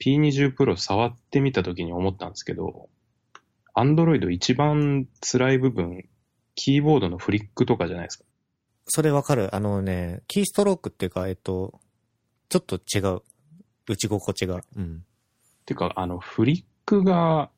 [0.00, 2.88] P20 Pro 触ってみたときに思ったんですけど、
[3.74, 6.04] Android 一番辛い部分、
[6.54, 8.24] キーボードのフリックとかじゃないですか。
[8.86, 9.54] それわかる。
[9.54, 11.80] あのね、キーストロークっていうか、えっと、
[12.48, 13.22] ちょっと違う。
[13.88, 14.60] 打ち心地が。
[14.76, 15.04] うん。
[15.66, 17.50] てか、あの、フリックが、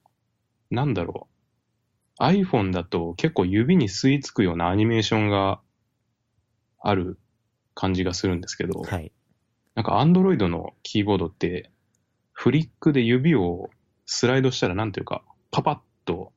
[0.70, 2.22] なんだろう。
[2.22, 5.60] iPhone だと結構指に吸い付くようなアニメーションが
[6.80, 7.18] ある
[7.74, 9.12] 感じがするんですけど、はい。
[9.74, 11.70] なんか Android のキーボードって、
[12.32, 13.70] フリックで指を
[14.06, 16.32] スライドしたらなんていうか、パパッと、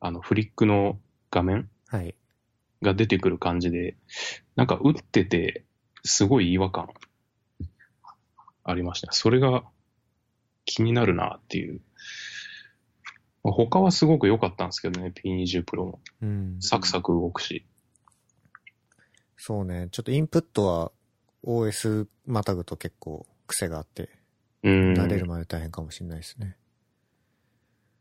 [0.00, 0.98] あの、フリックの
[1.30, 2.14] 画面はい。
[2.82, 3.96] が出てくる感じで、
[4.56, 5.64] なんか打ってて、
[6.04, 6.88] すごい違和感
[8.64, 9.12] ありました。
[9.12, 9.62] それが
[10.64, 11.80] 気になるなっていう。
[13.42, 16.00] まあ他はすごく良かったんですけどね、P20 Pro も。
[16.22, 16.56] うん。
[16.60, 17.66] サクサク動くし。
[19.36, 19.88] そうね。
[19.90, 20.92] ちょっとインプットは
[21.44, 24.08] OS またぐと結構癖があって、
[24.62, 24.94] うん。
[24.94, 26.56] 慣れるまで大変かもしれないですね。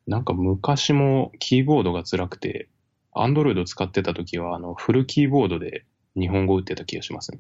[0.07, 2.69] なんか昔もキーボードが辛くて、
[3.13, 7.39] アンドロイド使ってた時は、あの、フルキーボードで日本語打ってた気がしますね。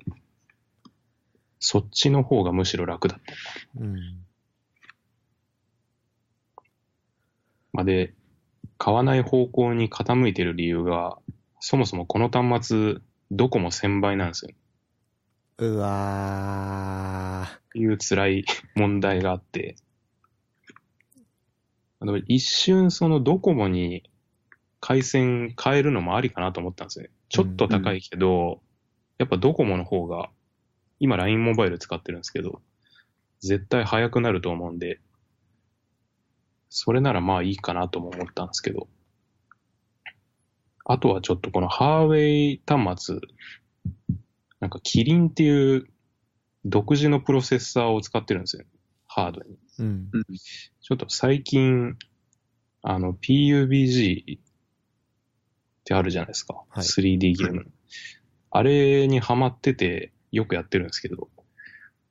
[1.65, 3.33] そっちの方がむしろ楽だった。
[3.79, 3.95] うん。
[7.71, 8.13] まあ、で、
[8.77, 11.17] 買わない方向に傾いてる理由が、
[11.61, 12.95] そもそもこの端末、
[13.31, 14.51] どこも1000倍なんですよ。
[15.59, 18.45] うわっていう辛い
[18.75, 19.77] 問題があって、
[22.01, 24.03] あの一瞬そのドコモに
[24.81, 27.11] 回線変えるのもありかなと思ったんですよね。
[27.29, 28.61] ちょっと高いけど、
[29.17, 30.29] やっぱドコモの方が、
[30.99, 32.61] 今 LINE モバイル使ってるんですけど、
[33.41, 34.99] 絶対早くなると思うんで、
[36.69, 38.87] それならまあいいかなとも思ったんですけど、
[40.85, 43.19] あとはちょっとこのハーウェイ端末、
[44.59, 45.87] なんかキリンっていう
[46.65, 48.63] 独自のプロセッサーを使ってるんですよ。
[49.07, 49.57] ハードに。
[49.79, 49.83] ー。
[49.83, 50.09] うん。
[50.81, 51.97] ちょっと最近、
[52.81, 54.41] あの、PUBG っ
[55.83, 56.63] てあるじゃないですか。
[56.69, 57.71] はい 3D ゲーム。
[58.51, 61.29] あれにハマっててよくやってるんですけど、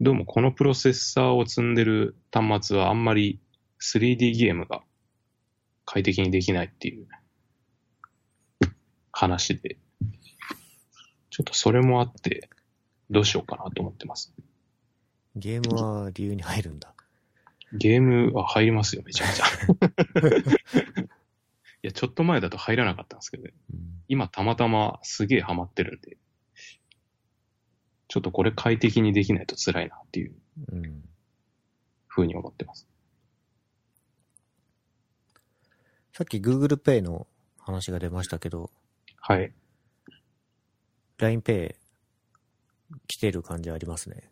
[0.00, 3.40] どうもこのプロセッサーを積んでる端末はあんまり
[3.80, 4.82] 3D ゲームが
[5.84, 7.08] 快適にできないっていう
[9.10, 9.76] 話で、
[11.30, 12.48] ちょっとそれもあって、
[13.10, 14.32] どうしようかなと思ってます。
[15.34, 16.94] ゲームは理由に入るんだ。
[17.72, 19.46] ゲームは入りますよ、めちゃめちゃ。
[21.82, 23.52] いや、ちょっと前だと入らなかったんですけどね。
[23.72, 23.80] うん。
[24.06, 26.18] 今たまたますげえハマってるんで、
[28.12, 30.34] ちょっとこれ快適にできないと辛いなっていう
[30.70, 31.02] うん。
[32.08, 32.86] 風に思ってます。
[36.12, 37.26] さっき Google Pay の
[37.58, 38.70] 話が出ましたけど、
[39.18, 39.54] はい。
[41.20, 41.74] LINEPay
[43.06, 44.30] 来てる感じありますね。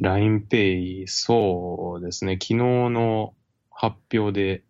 [0.00, 2.34] LINEPay、そうですね。
[2.34, 3.34] 昨日の
[3.68, 4.62] 発表で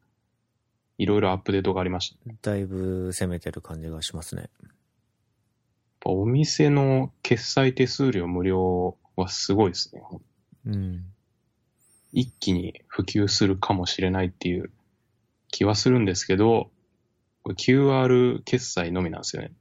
[0.96, 2.16] いろいろアップデートがありました。
[2.24, 4.48] やっだいぶ攻めてる感じがしますね。
[6.00, 10.02] ぱお店の決済手数料無料はすごいですね。
[10.66, 11.04] うん。
[12.12, 14.70] 一気に普及するかもしれないっていう
[15.50, 16.70] 気はするんですけど、
[17.42, 19.52] これ QR 決済のみなんですよね。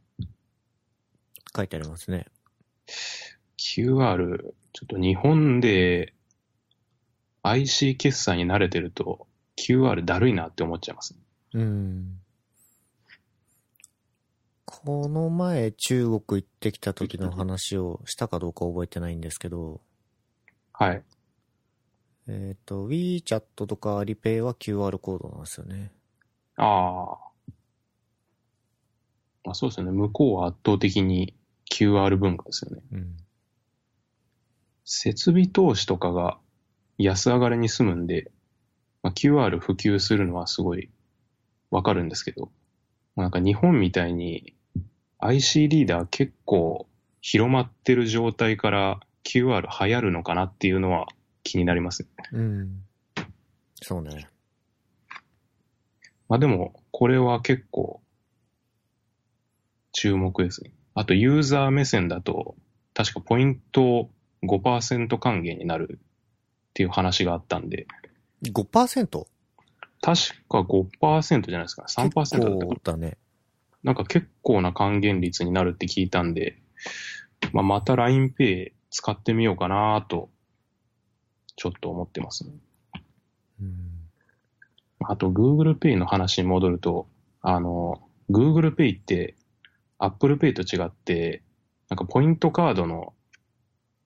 [1.55, 2.25] 書いてありますね。
[3.57, 6.13] QR、ちょっと日本で
[7.43, 11.15] IC 決済に慣れてると QR だるいなって思っちゃいます。
[11.53, 12.19] うん。
[14.65, 19.79] この前中国行ってきた時の話をしたかどうか覚えてないんですけど、
[20.73, 21.03] はい。
[22.27, 25.91] えっ、と、WeChat とか Alipay は QR コードなんですよね。
[26.57, 27.17] ああ。
[29.43, 29.91] まあそうですよね。
[29.91, 31.35] 向こうは圧倒的に
[31.71, 32.81] QR 文化ですよね。
[32.91, 33.17] うん。
[34.83, 36.39] 設備投資とかが
[36.97, 38.31] 安上がりに済むんで、
[39.03, 40.89] まあ、QR 普及するのはすごい
[41.69, 42.64] わかるんですけど、まあ
[43.15, 44.55] なんか日本みたいに
[45.19, 46.87] IC リーダー結構
[47.21, 51.07] 広まってる状態から QR 流行るのかなっていうのは
[51.43, 52.09] 気になりますね。
[52.33, 52.83] うん。
[53.81, 54.27] そうね。
[56.27, 58.01] まあでも、これは結構
[59.91, 60.71] 注目ですね。
[60.93, 62.55] あとユーザー目線だと、
[62.93, 64.09] 確かポイント
[64.43, 67.87] 5%還元になるっていう話があったんで、
[68.43, 69.25] 5%?
[70.05, 71.85] 確か5%じゃないですか。
[71.89, 73.17] 3%だったかだね。
[73.81, 76.61] なんか結構な還元率になるって聞いたんで、
[77.53, 80.29] まあ、また LINEPay 使ってみようかなと、
[81.55, 82.53] ちょっと思ってますね。
[83.59, 83.73] うん。
[84.99, 87.07] あと Google Pay の話に戻ると、
[87.41, 89.35] あの、Google Pay って
[89.97, 91.41] Apple Pay と違って、
[91.89, 93.13] なんかポイントカードの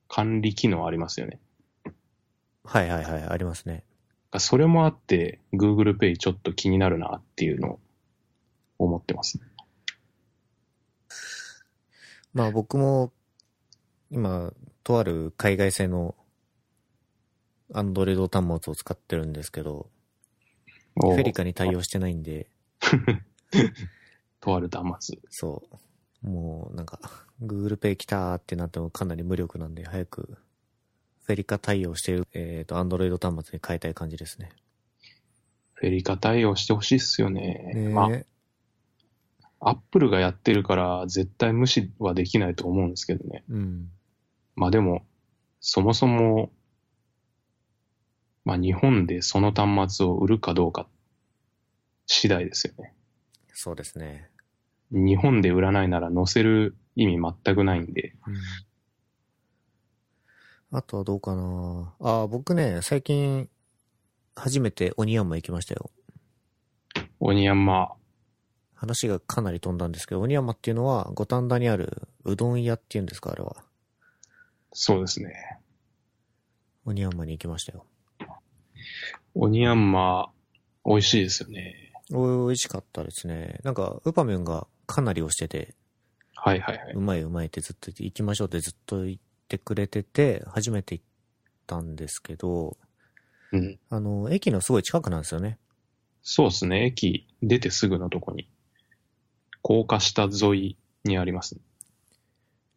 [0.07, 1.41] 管理機能ありますよね。
[2.63, 3.83] はいはいはい、ありますね。
[4.37, 7.79] それもあって Google Pay ちょっと気になるなっていうのを
[8.77, 9.45] 思ってますね。
[12.33, 13.11] まあ僕も、
[14.11, 16.15] 今、とある海外製の
[17.73, 19.89] アンドロイド端末を使ってるんですけど、
[20.95, 22.49] フおェリカに対応してないんで、
[24.39, 25.19] とある端末。
[25.29, 25.63] そ
[26.23, 26.29] う。
[26.29, 26.99] もうなんか、
[27.41, 30.37] Google Pay 来たーってなってもかなり無力なんで、早く、
[31.29, 34.49] フェリカ対応してる、えっ、と、アンドロイド端末に変えたい感じですね。
[35.73, 37.71] フェリカ対応してほしいっすよね。
[37.71, 38.09] ねえま
[39.59, 43.43] あ、アップルがやってるから絶対無視はできないと思うんですけどね。
[43.47, 43.91] うん。
[44.55, 45.05] まあでも、
[45.59, 46.51] そもそも、
[48.43, 50.87] まあ日本でその端末を売るかどうか
[52.07, 52.95] 次第ですよね。
[53.53, 54.31] そうですね。
[54.89, 58.15] 日本で売らないなら載せる意味全くないんで。
[58.25, 58.35] うん。
[60.71, 63.49] あとはどうかなあ、僕ね、最近、
[64.35, 65.89] 初めてオニヤンマ行きましたよ。
[67.19, 67.93] オニヤンマ、
[68.75, 73.55] 話がかなり飛んだんですけど、オニヤンマっていうのは五反田にあるうどん屋っていうんですか、あれは。
[74.71, 75.33] そうですね。
[76.85, 77.85] オニヤンマに行きましたよ。
[79.33, 80.31] オニヤンマ、
[80.85, 81.93] 美味しいですよね。
[82.13, 83.59] お美味しかったですね。
[83.63, 85.73] なんか、ウパミュンがかなり押してて、
[86.35, 89.17] はいはいはいうまいうまいってずっと言って、行きましょうってずっと言っ
[89.49, 91.05] てくれてて、初めて行っ
[91.67, 92.77] たんですけど、
[93.51, 93.79] うん。
[93.89, 95.57] あの、駅のすごい近くなんですよね。
[96.21, 96.85] そうですね。
[96.85, 98.47] 駅出てすぐのとこに、
[99.61, 101.61] 高架下沿いにあります、ね。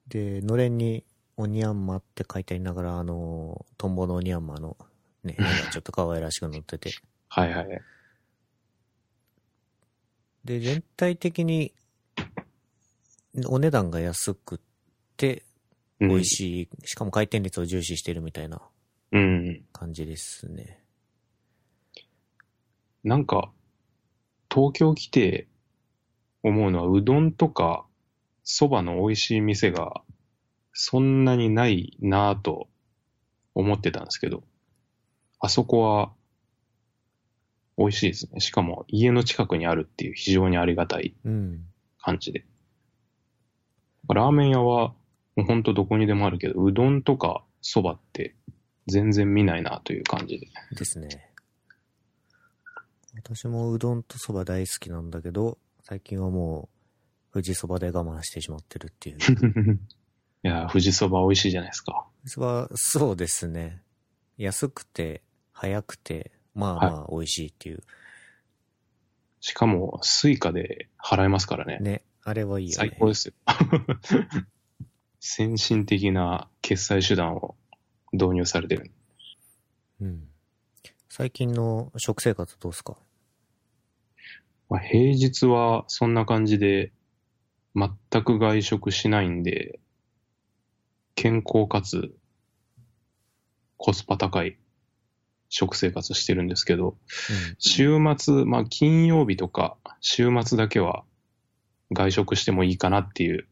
[0.09, 1.05] で、のれんに、
[1.37, 4.77] オニヤンマって書いてありながら、あの、トンボのオニヤンマの、
[5.25, 5.37] ね、
[5.73, 6.91] ちょっと可愛らしく載ってて。
[7.29, 7.83] はいはいはい。
[10.45, 11.73] で、全体的に、
[13.47, 14.61] お値段が安く
[15.17, 15.52] て、うん
[16.09, 18.61] 美味しい、しかも回転率を重視してるみたいな
[19.12, 19.65] うん。
[19.73, 20.83] 感じですね。
[23.05, 23.53] なんか、
[24.53, 25.49] 東京来て
[26.43, 27.87] 思うのは、うどんとか
[28.45, 30.03] 蕎麦の美味しい店が
[30.73, 32.69] そんなにないなぁと
[33.55, 34.43] 思ってたんですけど、
[35.38, 36.12] あそこは
[37.77, 38.41] 美味しいですね。
[38.41, 41.65] しかも家の近くにあるっていう非常にありがたいうん。
[42.01, 42.45] 感じで。
[44.09, 44.95] ラーメン屋は
[45.37, 48.35] もうほんとどこにでもあるけど、うどんとか蕎麦って
[48.87, 50.49] 全然見ないなという感じで。
[50.77, 51.33] ですね。
[53.14, 56.68] 私もうどんとそば大好きなんだけど、最近はも
[57.33, 59.18] う、富士そばで我慢してしまってるっていう。
[60.45, 62.07] いやー、富士蕎麦美味しいじゃないですか。
[62.27, 63.83] そば、そうですね。
[64.37, 67.83] 安くて、早くて、まあまあ美味しいっていう。
[69.40, 71.79] しかも、 Suica で払えますからね。
[71.81, 72.03] ね。
[72.25, 72.75] あれはいいよね。
[72.77, 73.35] 最高ですよ。
[75.25, 77.55] 先進的な決済手段を
[78.13, 78.91] 導入されてる。
[80.01, 80.29] うん。
[81.09, 82.97] 最近の食生活どうすか？
[84.69, 86.91] まあ、平日はそんな感じで、
[87.77, 89.79] 全く外食しないんで、
[91.14, 92.12] 健康かつ
[93.77, 94.59] コスパ高い
[95.49, 96.97] 食生活してるんですけど、
[97.61, 101.05] 週末、まあ金曜日とか週末だけは
[101.93, 103.47] 外食してもいいかなっていう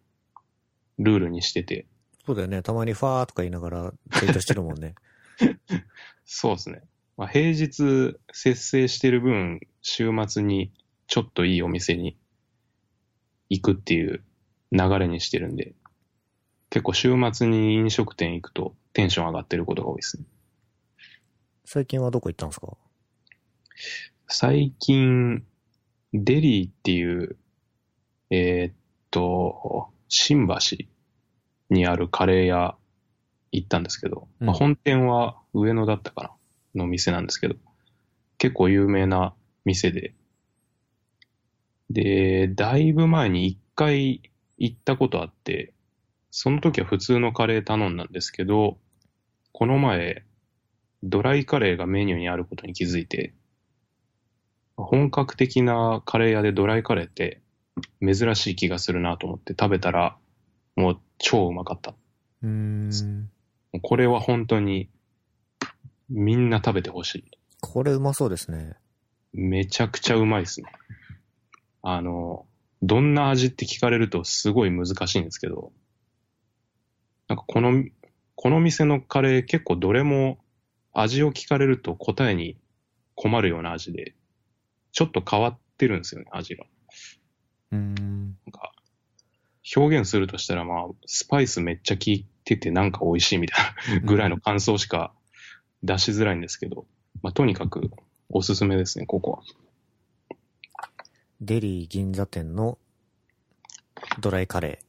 [1.01, 1.86] ルールにしてて、
[2.24, 2.62] そうだよね。
[2.62, 4.94] たまにファーとか言いながらツイートしてるもんね。
[6.24, 6.82] そうですね。
[7.16, 10.72] まあ、平日節制してる分、週末に
[11.07, 12.16] ちょっといいお店に
[13.48, 14.22] 行くっていう
[14.70, 15.74] 流れにしてるんで、
[16.68, 20.24] 結構週末に飲食店行くとテンション上がってることが多いですね。
[21.64, 22.76] 最近はどこ行ったんですか？
[24.28, 25.44] 最近、
[26.12, 27.36] デリーっていう、
[28.30, 28.74] えーっ
[29.11, 30.55] と、新橋
[31.71, 32.77] にあるカレー屋
[33.53, 36.31] 行ったんですけど、うんまあ、本店は上野だったかな。
[36.75, 37.57] の店なんですけど、
[38.39, 40.14] 結構有名な店で、
[41.91, 44.23] で、だいぶ前に一回
[44.59, 45.73] 行ったことあって、
[46.31, 48.79] その時は普通のカレー頼んだんですけど、
[49.53, 50.25] この前、
[51.03, 53.35] ドライカレーがメニューにあることに気づいて、
[54.77, 57.41] 本格的なカレー屋でドライカレーって
[58.01, 60.16] 珍しい気がするなと思って食べたら、
[60.77, 61.95] もう超うまかった。
[62.43, 63.31] うーん。
[63.83, 64.91] これは本当に
[66.09, 67.25] みんな食べてほしい。
[67.61, 68.75] これうまそうですね。
[69.33, 70.73] めちゃくちゃうまいですね。
[71.83, 72.47] あの、
[72.83, 75.73] どんな味って聞かれるとすごい難しいんですけど、
[77.29, 77.85] なんかこの、
[78.35, 80.39] この店のカレー結構どれも
[80.93, 82.57] 味を聞かれると答えに
[83.14, 84.14] 困るような味で、
[84.93, 86.64] ちょっと変わってるんですよね、味が。
[87.73, 87.95] うーん。
[87.95, 88.73] なんか、
[89.77, 93.64] 表現するとしたらまあ、スパイスめっちゃ効いててなんか美味しいみたい
[94.01, 95.12] なぐらいの感想しか
[95.83, 96.87] 出しづらいんですけど、
[97.23, 97.91] まあとにかく
[98.29, 99.43] おすすめですね、ここは。
[101.41, 102.79] デリー銀座店の
[104.21, 104.81] ドライカレ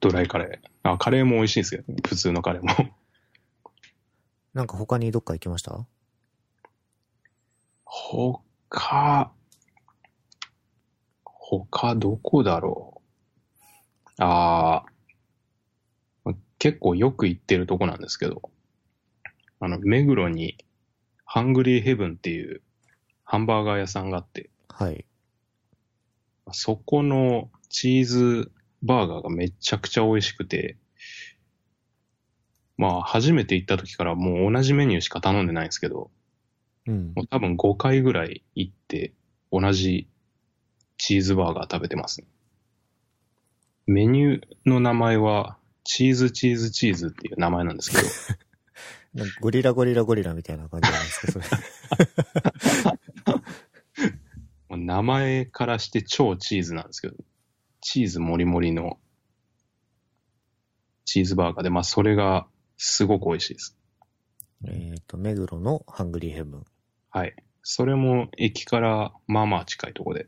[0.00, 0.68] ドライカレー。
[0.82, 1.96] あ、カレーも美味しいですよ、ね。
[2.06, 2.68] 普通のカレーも。
[2.70, 2.90] ー。
[4.54, 5.86] なんか他にどっか行きました？
[7.84, 9.32] 他、
[11.24, 13.01] 他どこだろう？
[14.24, 14.84] あ
[16.24, 18.50] あ、結構よく行ってるとこなんですけど、
[19.58, 20.56] あの、目黒に
[21.24, 22.62] ハングリーヘブンっていう
[23.24, 25.04] ハンバーガー屋さんがあって、はい。
[26.52, 28.52] そこのチーズ
[28.82, 30.76] バーガーがめちゃくちゃ美味しくて、
[32.76, 36.10] まあ、初めて行った時からもう同じメニューしか頼んでないんですけど、
[36.86, 37.22] うんも。
[37.22, 39.14] う多分5回ぐらい行って、
[39.50, 40.08] 同じ
[40.96, 42.26] チーズバーガー食べてますね。
[43.86, 47.96] メニューの名前は、チーズチーズチーズっていう名前なんですけ
[49.18, 51.50] ど、 ゴリラゴリラゴリラみたいな感じなんですけど、そ
[54.68, 54.76] れ。
[54.76, 57.16] 名前からして超チーズなんですけど、
[57.80, 58.98] チーズもりもりの
[61.04, 63.76] チーズバーガーで、まあそれがすごく美味しいです。
[64.64, 66.64] えっと、目黒のハングリーヘブン。
[67.10, 67.34] はい。
[67.62, 70.26] それも駅からまあまあ近いところで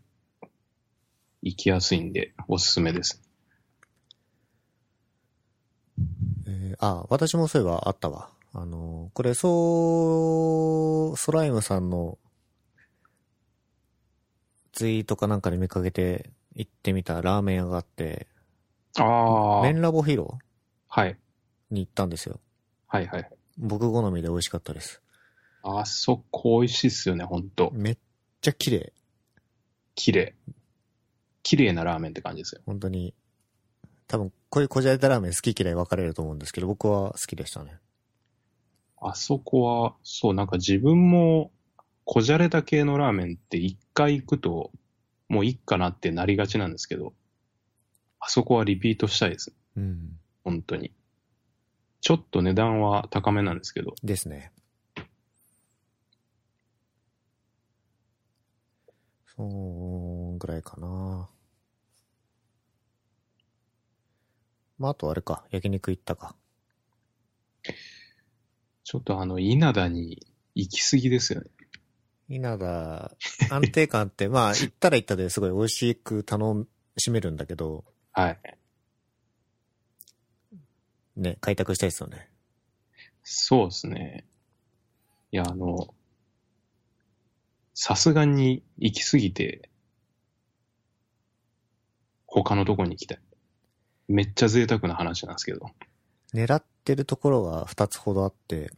[1.43, 3.23] 行きやすいんでおすすめです。
[6.47, 8.31] えーあ、私もそういえばあったわ。
[8.53, 12.19] あの、これ、そう、ソライムさんの
[14.73, 18.27] ツイートかなんかで見かけて行ってみたラーメン屋があって、
[18.97, 19.63] ああ。
[19.63, 20.39] 麺ラボヒロ
[20.89, 21.19] はい。
[21.71, 22.41] に行ったんですよ。
[22.87, 23.31] はいはい。
[23.59, 25.01] 僕好みで美味しかったです。
[25.63, 27.71] あそこ美味しいっすよね、ほんと。
[27.73, 27.99] めっ
[28.41, 28.93] ちゃ綺麗。
[29.95, 30.35] 綺麗。
[31.43, 32.63] 綺麗なラーメンって感じですよ。
[32.67, 33.15] 本当に。
[34.07, 37.79] 多分、こういうこじゃれたラーメン好き嫌い分かれると思うんですけど、僕は好きでしたね。
[39.01, 41.51] あそこは、そう、なんか自分も、
[42.05, 44.71] こじゃれた系のラーメンって一回行くと、
[45.29, 47.15] もういいかなってなりがちなんですけど、
[48.21, 49.55] あそこはリピートしたいです。
[49.77, 50.19] うん。
[50.45, 50.93] 本当に。
[52.01, 54.53] ちょっと値段は高めなんですけど、ですね。
[59.37, 61.29] そうぐらいかな。
[64.85, 66.37] まあ、あとあれか、焼肉行ったか。
[68.83, 71.47] ちょっとあの、稲田に行き過ぎですよね。
[72.29, 73.11] 稲田、
[73.51, 76.69] 安定感って、まあ、行ったら行ったですごい美味しく楽
[76.99, 78.39] しめるんだけど、はい。
[81.17, 82.29] ね、開拓したいですよね。
[83.23, 84.27] そうですね。
[85.33, 85.95] いや、あの、
[87.73, 89.71] さすがに行き過ぎて、
[92.27, 93.24] 他のとこに行きたい。
[94.09, 95.67] めっちゃ贅沢な話なんですけど。
[96.33, 98.71] 狙ってるところが2つほどあって、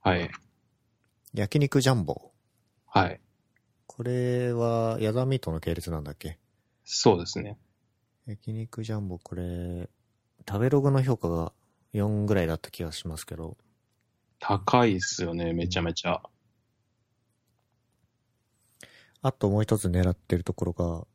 [0.00, 0.30] はい。
[1.32, 2.32] 焼肉ジャンボ。
[2.86, 3.20] はい。
[3.86, 6.38] これは、ヤダミートの系列なんだっけ？
[6.84, 7.58] そうですね。
[8.26, 9.88] 焼肉ジャンボ、これ、
[10.48, 11.52] 食べログの評価が
[11.92, 13.56] 4ぐらいだった気がしますけど、
[14.38, 16.20] 高いっすよね、めちゃめちゃ。
[19.22, 21.06] あともう一つ狙ってるところが、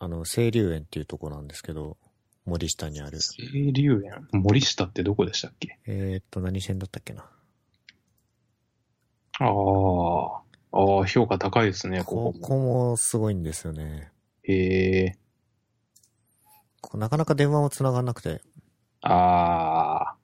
[0.00, 1.96] あの、清流園っていうところなんですけど、
[2.44, 3.18] 森下にある。
[3.18, 5.78] 清流園森下ってどこでしたっけ？
[5.86, 7.22] えー、っと、何線だったっけな？
[9.40, 10.44] ああ。
[10.76, 12.32] ああ、評価高いですね、ここも。
[12.32, 14.10] ここもすごいんですよね。
[14.42, 15.18] へえ。
[16.80, 18.42] ここなかなか電話も繋がんなくて、
[19.00, 20.16] あ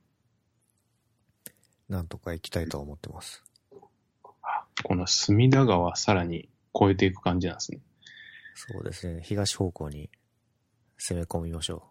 [1.88, 3.42] なんとか行きたいとは思ってます。
[4.42, 4.64] あ。
[4.82, 7.78] この隅田川さらに越えていく感じなんですね。
[8.54, 9.22] そうですね。
[9.22, 10.10] 東方向に
[10.98, 11.89] 攻め込みましょ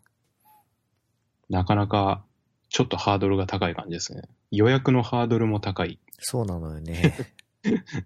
[1.49, 2.23] なかなか
[2.69, 4.23] ちょっとハードルが高い感じですね。
[4.51, 5.99] 予約のハードルも高い。
[6.19, 7.13] そうなのよね。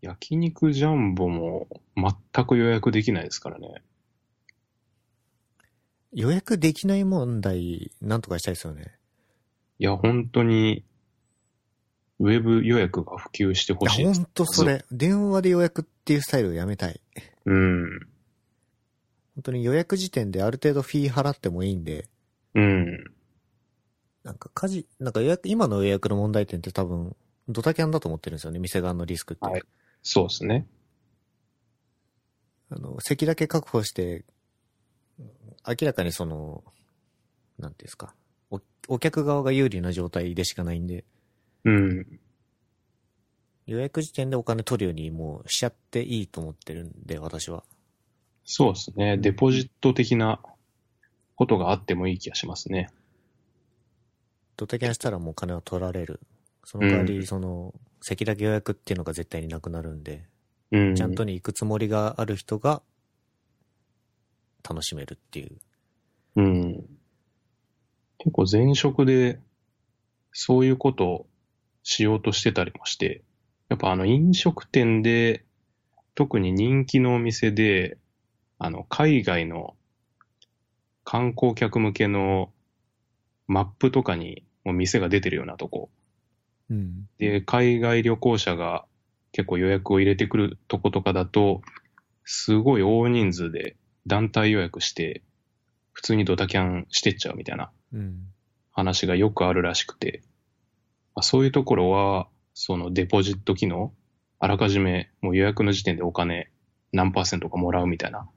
[0.00, 3.82] 焼肉ジャンボも全く予約できないですからね。
[6.12, 8.94] 予約できない問題、なんとかしたいですよね。
[9.78, 10.84] いや、本当に、
[12.18, 14.20] ウェブ予約が普及してほしいです。
[14.20, 14.84] んとそれ。
[14.90, 17.00] 電話で予約っていうスタイルをやめたい。
[17.44, 18.08] うん。
[19.36, 22.08] 本当に予約時点である程度フィー払ってもいいんで、
[22.54, 23.04] うん。
[24.24, 27.16] なんか家事、なんか予約、今の予約の問題点って多分、
[27.48, 29.46] ドタキャンだと思ってるんですよね、店側のリスクって。
[29.46, 29.62] はい
[30.02, 30.66] そうですね。
[32.70, 34.24] あの、席だけ確保して、
[35.66, 36.64] 明らかにその、
[37.58, 38.14] なんていうんですか、
[38.50, 41.04] お、お客側が有利な状態でしかないんで、
[41.64, 42.20] うん。
[43.66, 47.64] 予約時点でお金取るようにもうしちゃっていいと思ってるんで、私は。
[48.52, 49.16] そうですね。
[49.16, 50.40] デポジット的な
[51.36, 52.90] ことがあってもいい気がしますね。
[54.56, 56.18] ドタキャンしたらもう金は取られる。
[56.64, 60.26] その代わうり、その、席だけ予約っていうのが絶対になくなるんで、
[60.72, 60.94] うん。
[60.96, 62.82] ちゃんとに行くつもりがある人が、
[64.68, 65.56] 楽しめるっていう。
[66.34, 66.72] うん。
[68.18, 69.38] 結構前職で、
[70.32, 71.26] そういうことを
[71.84, 73.22] しようとしてたりもして、
[73.68, 75.44] やっぱあの飲食店で、
[76.16, 77.96] 特に人気のお店で、
[78.62, 79.74] あの、海外の
[81.02, 82.52] 観光客向けの
[83.46, 85.90] マップとかにもう店が出てるようなとこ。
[86.68, 87.08] うん。
[87.18, 88.84] で、海外旅行者が
[89.32, 91.62] 結構予約を入れてくるとことかだと、
[92.24, 95.22] すごい大人数で団体予約して、
[95.92, 98.26] 普通にドタキャンしてっちゃうみたいなうん。
[98.72, 100.22] 話がよくあるらしくて、
[101.14, 103.94] まあそういうところは、そのデポジット機能、
[104.38, 106.50] あらかじめもう予約の時点でお金
[106.92, 108.28] 何パーセントかもらうみたいな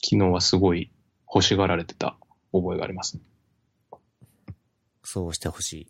[0.00, 0.90] 機能はすごい
[1.32, 2.16] 欲しがられてた
[2.52, 3.22] 覚えがありますね。
[5.02, 5.88] そうしてほしい。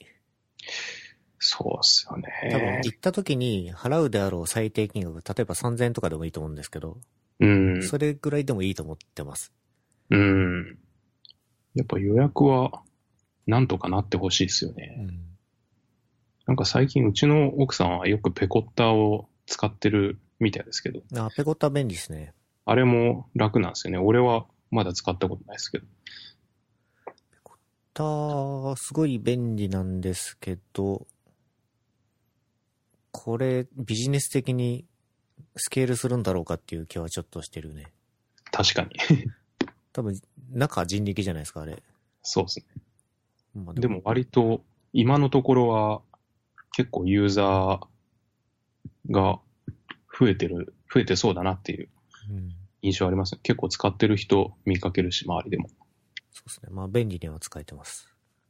[1.39, 2.17] そうっすよ
[2.51, 2.81] 多分ね。
[2.85, 6.99] 行った時に払うであろう最低金額、例えば3000円とかでもいいと思うんですけど、
[7.41, 7.83] うん。
[7.83, 9.53] それぐらいでもいいと思ってます。
[10.11, 10.79] うん。
[11.75, 12.83] やっぱ予約は、
[13.47, 14.97] なんとかなってほしいですよね。
[14.99, 15.21] うん。
[16.47, 22.35] なんか最近うちの奥さんはよくペコッターを使ってるみたいですけど、あ、ペコッタ便利ですね。
[22.71, 23.99] あれも楽なんですよね。
[23.99, 25.87] 俺はまだ使ったことないですけど。
[27.95, 31.07] た、すごい便利なんですけど、
[33.11, 34.85] これビジネス的に
[35.57, 37.91] スケールするんだろうかっていう気はちょっとしてるね。
[38.53, 38.91] 確かに。
[39.95, 40.21] 多分、
[40.53, 41.83] 中人力じゃないですか、あれ。
[42.23, 43.63] そうですね。
[43.65, 44.63] まあでも、割と
[44.93, 46.03] 今のところは
[46.73, 49.41] 結構ユーザーが
[50.21, 51.89] 増えてる、増えてそうだなっていう
[52.31, 52.58] うん。
[52.83, 53.41] 印象ありますね。
[53.43, 55.69] 結構使ってる人見かけるし、周りでも。
[56.33, 56.69] そうですね。
[56.71, 58.09] まあ、便利には使えてます。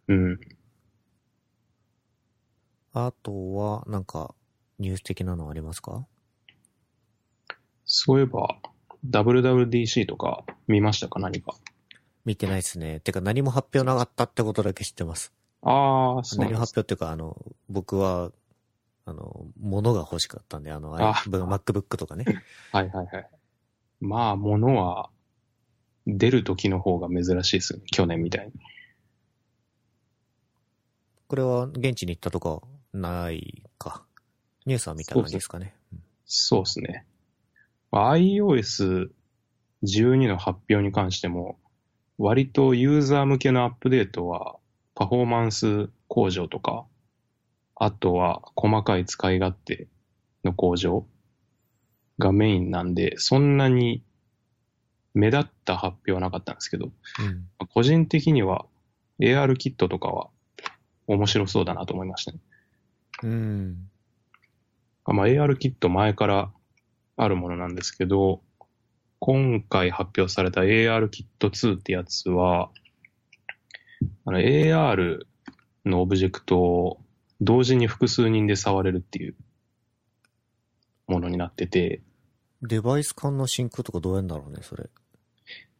[0.08, 0.40] うん。
[2.92, 4.34] あとは、なんか、
[4.78, 6.06] ニュース的なのありますか？
[7.84, 8.58] そういえば、
[9.08, 11.20] WWDC とか見ましたか？
[11.20, 11.54] 何か。
[12.24, 13.00] 見てないですね。
[13.00, 15.32] てか何も発表なかったってことだけ知ってます。
[15.62, 17.36] ああ、そうな何も発表っていうか、あの、
[17.68, 18.30] 僕は、
[19.06, 22.24] あの、物が欲しかったんで、あの、あ MacBook とかね。
[22.72, 23.30] はいはいはい。
[24.00, 25.10] まあ、物は
[26.06, 27.84] 出る時の方が珍しいですよね。
[27.90, 28.52] 去年みたいに。
[31.26, 34.04] これは現地に行ったとかないか。
[34.64, 35.74] ニュースは見た感じですかね。
[36.24, 37.04] そうですね。
[37.90, 39.08] まあ iOS12
[40.28, 41.58] の発表に関しても、
[42.16, 44.56] 割とユーザー向けのアップデートは
[44.94, 46.86] パフォーマンス向上とか、
[47.76, 49.86] あとは細かい使い勝手
[50.44, 51.06] の向上
[52.18, 54.02] がメインなんで、そんなに
[55.14, 57.66] 目立った発表はなかったんですけど、うん。
[57.68, 58.66] 個人的には
[59.20, 60.28] AR キットとかは
[61.06, 62.38] 面白そうだなと思いましたね。
[63.22, 63.90] うん。
[65.04, 66.52] まあ、AR キット前から
[67.16, 68.42] あるものなんですけど、
[69.20, 72.70] 今回発表された AR キット2ってやつは、
[74.24, 75.24] あの AR
[75.84, 77.00] のオブジェクトを
[77.40, 79.34] 同時に複数人で触れるっていう
[81.08, 82.02] ものになってて、
[82.62, 84.88] デバイス間の sync とかどうやんだろうね、それ。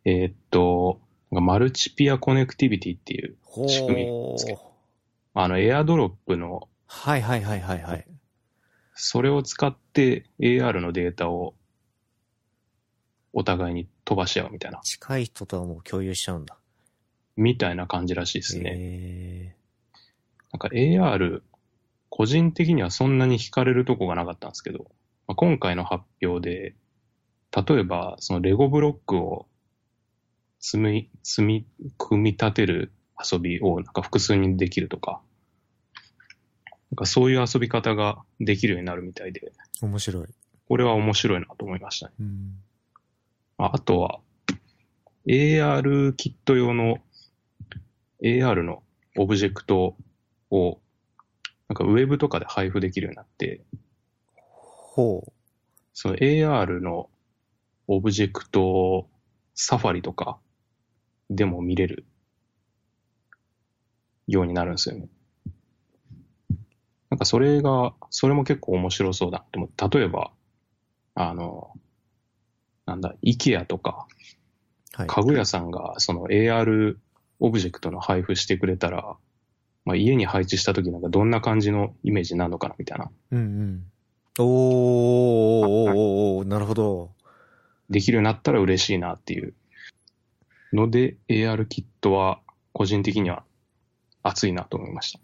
[0.05, 4.59] えーっと、 Multipeer Connectivity っていう、ほ仕組みですけ
[5.35, 8.07] あの、 AirDrop の、はいはいはいはいはい。
[8.95, 11.55] それを使って AR のデータを
[13.33, 16.57] お互いに飛ばし合うみたいな、近い人とはもう共有しちゃうんだ。
[17.37, 18.73] みたいな感じらしいですね。
[18.75, 19.57] へ
[20.53, 21.43] なんか AR、
[22.09, 24.87] 個人的にはそんなに惹かれるとこがなかったんですけど、
[25.29, 26.75] まあ、今回の発表で、
[27.55, 29.47] 例えばそのレゴブロックを
[30.59, 31.67] 積み、積み、
[31.97, 32.93] 組み立てる
[33.33, 35.21] 遊びをなんか複数人できるとか、
[36.91, 39.53] なんかそういう遊び方ができるようになるみたいで、
[39.83, 40.27] 面白い。
[40.67, 42.15] これは面白いなと思いましたね。
[42.21, 42.55] うん。
[43.59, 44.21] ああとは、
[45.27, 46.99] AR キット用の
[48.23, 48.83] AR の
[49.17, 49.97] オブジェクト
[50.51, 50.79] を、
[51.69, 53.61] なんかウェブとかで配布できるようになって、
[54.99, 55.33] ほう。
[55.93, 57.09] その AR の
[57.87, 59.09] オブジェクトを
[59.55, 60.41] サファリとか
[61.31, 62.05] でも見れる
[64.27, 65.07] ようになるんですよね。
[67.11, 70.33] なんかそれが、それも結構面白そうだって思って、例えば、
[71.15, 71.71] あの、
[72.85, 74.09] なんだ、IKEA とか、
[74.95, 75.07] はい。
[75.07, 76.97] 家具屋さんがその AR
[77.39, 79.17] オブジェクトの配布してくれたら、
[79.85, 83.13] まあ、家に配置した時なんかどんな感じのイメージになるのかなみたいな。
[83.31, 83.93] うんうん。
[84.39, 85.93] おーおおおー
[86.39, 87.11] おーなるほど。
[87.91, 89.55] できるようになったら嬉しいなっていう
[90.73, 92.41] ので AR キットは
[92.73, 93.45] 個人的には
[94.23, 95.21] 熱いなと思いました。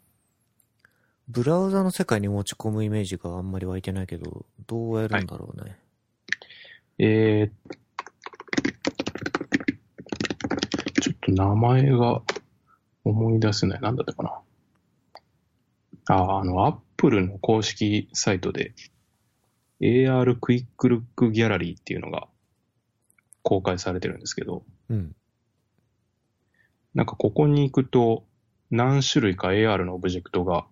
[1.28, 5.78] ブラウザの世界に持ち込むイメージがあんまり湧いてないけど、どうやるんだろうね。
[6.98, 7.80] えー、
[11.00, 12.22] ちょっと名前が
[13.04, 13.80] 思い出せない。
[13.80, 14.40] なんだったかな。
[16.14, 18.74] あ、あの、アップルの公式サイトで
[19.84, 22.26] AR クイックルックギャラリーっていうのが
[23.42, 25.14] 公開されてるんですけど、うん。
[26.94, 28.24] なんかここに行くと
[28.70, 30.64] 何種類か AR のオブジェクトが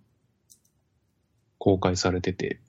[1.59, 2.61] 公開されてて、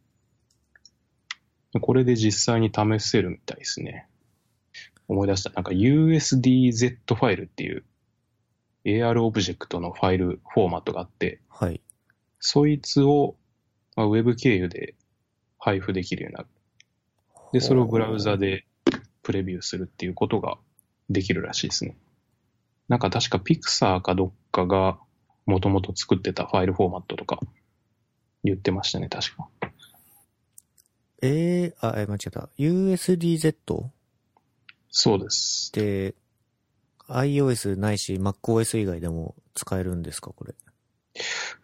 [1.79, 4.07] これで実際に試せるみたいですね。
[5.07, 5.49] 思い出した。
[5.51, 7.85] なんか USDZ ファイルっていう
[8.83, 11.79] AR オブジェクトのファイルフォーマットがあって、はい。
[12.41, 13.37] そいつを、
[13.95, 14.95] まあ、ウェブ経由で
[15.63, 16.47] 配布できるようになる。
[17.53, 18.65] で、それをブラウザで
[19.21, 20.57] プレビューするっていうことが
[21.09, 21.95] できるらしいですね。
[22.89, 24.99] なんか確かピクサーかどっかが
[25.45, 27.39] もともと作ってたファイルフォーマットとか
[28.43, 29.47] 言ってましたね、確か。
[31.21, 32.49] えー、あ、え、間違えた。
[32.59, 33.91] USDZ っ
[34.89, 35.71] そうです。
[35.71, 36.13] て
[37.07, 40.53] iOS ないし MacOS 以外でも使えるんですかこれ？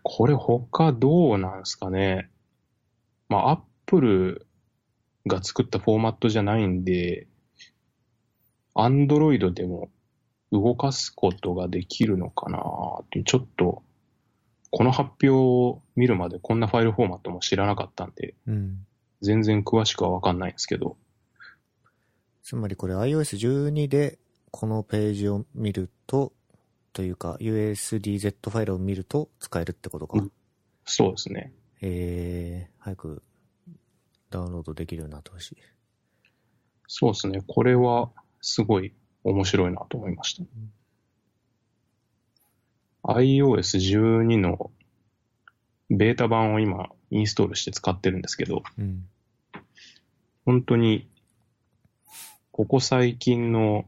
[0.04, 2.30] これ他どうなんですかね。
[3.28, 3.60] まあ、アッ
[3.90, 4.48] プル
[5.26, 7.26] が作ったフォーマットじゃないんで、
[8.76, 9.90] アンドロイドでも
[10.52, 12.60] 動かすことができるのかな
[13.02, 13.82] っていう、ちょっと、
[14.70, 18.86] この発表を見るまでこんなファイルフォーマットも知らなかったんで、うん。
[19.22, 20.96] 全然詳しくはわかんないんですけど、
[22.44, 24.20] つまりこれ iOS12 で
[24.52, 26.32] このページを見ると、
[26.94, 30.20] というか USDZ ファイルを見ると使えるってことか。
[30.20, 30.32] うん
[30.86, 31.54] そうですね。
[31.82, 33.24] えー、早く
[34.30, 35.58] ダウンロードできるようになってほしい。
[36.88, 37.42] そうですね。
[37.48, 38.10] これは
[38.42, 40.44] すごい面白いなと思いました。
[43.04, 44.72] iOS12 の
[45.90, 49.06] ベータ版を今インストールして使ってるんですけど、うん。
[50.46, 51.08] 本当に
[52.52, 53.86] ここ最近の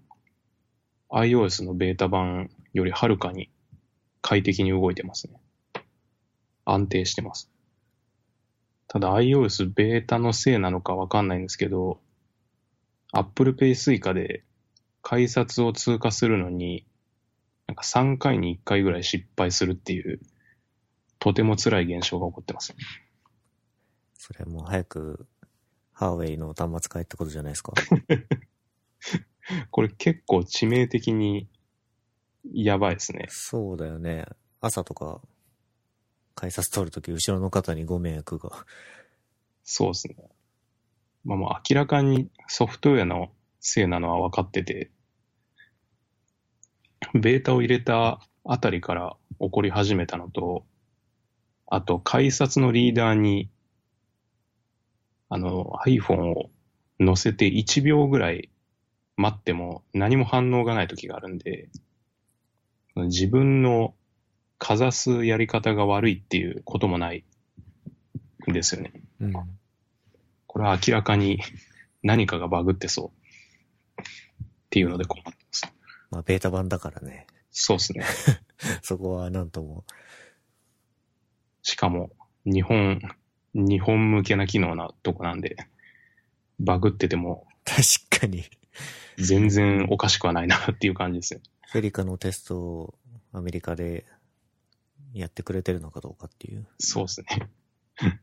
[1.12, 3.50] iOS のベータ版よりはるかに
[4.22, 5.34] 快適に動いてますね。
[6.66, 7.51] 安定してます。
[8.94, 12.02] ただ iOS ベータのせいなのかわかんないんですけど、
[13.14, 13.70] Apple Pay
[14.02, 14.44] Suica で
[15.02, 16.86] 改札を通過するのに、
[17.68, 20.20] なんか3回に1回ぐらい失敗するっていう、
[21.20, 22.76] とても辛い現象が起こってます。
[24.16, 25.26] それもう早く
[25.94, 27.72] ハーウェイの端末買えってことじゃないですか？
[29.72, 31.48] これ結構致命的に
[32.44, 33.28] やばいですね。
[33.30, 34.26] そうだよね。
[34.60, 35.22] 朝とか
[36.36, 38.66] 改札通るとき後ろの方にご迷惑が。
[39.64, 40.16] そうですね。
[41.24, 44.92] まあもう明らかにソフトウェアのせいなのは分かってて、
[47.14, 50.66] ベータを入れたあたりから起こり始めたのと、
[51.68, 53.50] あと改札のリーダーに、
[55.30, 56.50] あの iPhone を
[57.00, 58.50] 載せて1秒ぐらい
[59.16, 61.70] 待っても何も反応がない時があるんで、
[62.96, 63.94] 自分の
[64.62, 67.24] かざすやり方が悪いっていうこともない
[68.48, 68.94] んですよね。
[69.20, 69.34] うん。
[70.46, 71.40] これは明らかに
[72.04, 73.12] 何かがバグってそ
[73.98, 74.02] う。
[74.02, 74.06] っ
[74.70, 75.74] ていうので困ってます。
[76.12, 77.26] まあベータ版だからね。
[77.50, 78.06] そうですね。
[78.84, 79.84] そこはなんとも。
[81.64, 82.12] しかも、
[82.46, 83.02] 日本、
[83.56, 85.58] 日本向けな機能なとこなんで、
[86.60, 88.44] バグってても確かに。
[89.18, 91.42] 全然おかしくはないなっていう感じですね。
[91.72, 92.94] フェリカのテストを
[93.32, 94.06] アメリカで
[95.22, 96.68] やってくれてるのかどうかっていう。
[96.80, 97.50] そうですね。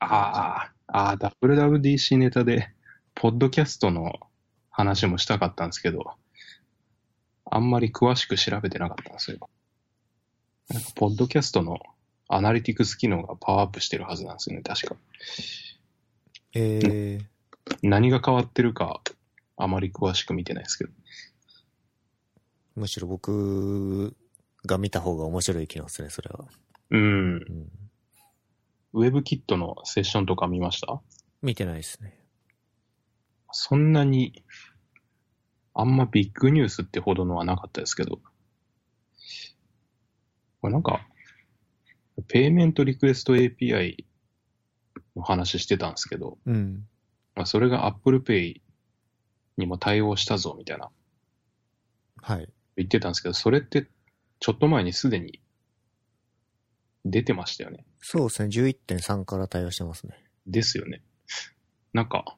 [0.00, 2.70] ああ、ああ、WWDC ネタで、
[3.14, 4.18] ポッドキャストの
[4.70, 6.14] 話もしたかったんですけど、
[7.44, 9.48] あんまり詳しく調べてなかったんですよ。
[10.68, 11.78] なんか、ポッドキャストの
[12.28, 14.96] アナリティクス機能がパワーアップしてるはずなんですよね、確か。
[16.54, 17.24] えー、
[17.82, 19.00] 何が変わってるか、
[19.56, 20.90] あまり詳しく見てないですけど。
[22.76, 24.16] むしろ僕
[24.66, 26.46] が見た方が面白い機能ですね、それは。
[26.90, 27.34] うん。
[27.34, 27.68] うん。
[28.94, 31.00] ウェブキットのセッションとか見ました？
[31.42, 32.18] 見てないですね。
[33.52, 34.44] そんなに、
[35.74, 38.20] あんまビッグニュースってほどのはなかったですけど。
[40.60, 41.06] これなんか、
[42.28, 44.04] ペイメントリクエスト API
[45.16, 46.86] の話してたんですけど、うん。
[47.34, 48.60] まあ、それが Apple Pay
[49.56, 50.90] にも対応したぞみたいな
[52.22, 52.48] はい。
[52.76, 53.88] 言ってたんですけど、それって
[54.44, 55.40] ちょっと前にすでに
[57.06, 57.86] 出てましたよね。
[58.02, 60.22] そうですね、11.3から対応してますね。
[60.46, 61.00] ですよね。
[61.94, 62.36] なんか、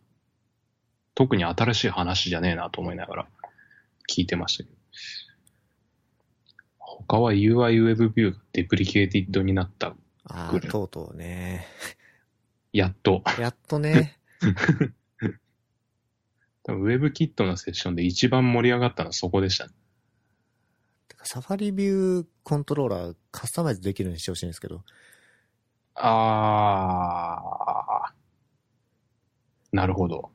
[1.17, 3.27] 特に新しい話じゃねえなと思いながら
[4.09, 4.77] 聞いてましたけど。
[6.79, 9.97] 他は UI Web View がデプリケーティッドになった。
[10.27, 11.67] ああ、とうとうね。
[12.73, 13.25] やっと。
[13.41, 14.21] やっとね。
[16.63, 19.73] 多分 WebKit のセッションで一番盛り上がったのはそこでしたね。
[21.27, 24.83] サファリビューコントローラーカスタマイズできるようにしてほしいんですけど。
[25.97, 29.77] あー。
[29.77, 30.31] なるほど。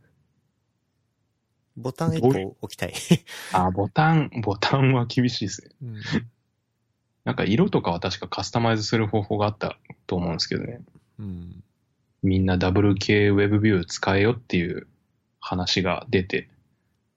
[1.78, 2.94] ボタン1どうい個置きたい。
[3.54, 5.70] あーボタン、ボタンは厳しいですね。
[5.82, 5.96] うん
[7.24, 9.78] なんか色とかは確かカスタマイズする方法があった
[10.08, 10.82] と思うんですけどね。
[11.20, 11.64] うん。
[12.24, 14.88] みんな WK WebView 使えよっていう
[15.40, 16.50] 話が出て、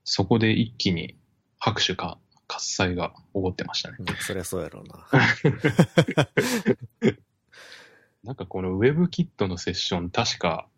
[0.05, 1.17] そこで一気に
[1.59, 3.97] 拍手か喝采が起こってましたね。
[4.01, 5.07] うんそりゃそうやろうな。
[8.23, 10.69] なんかこの WebKit のセッション、確か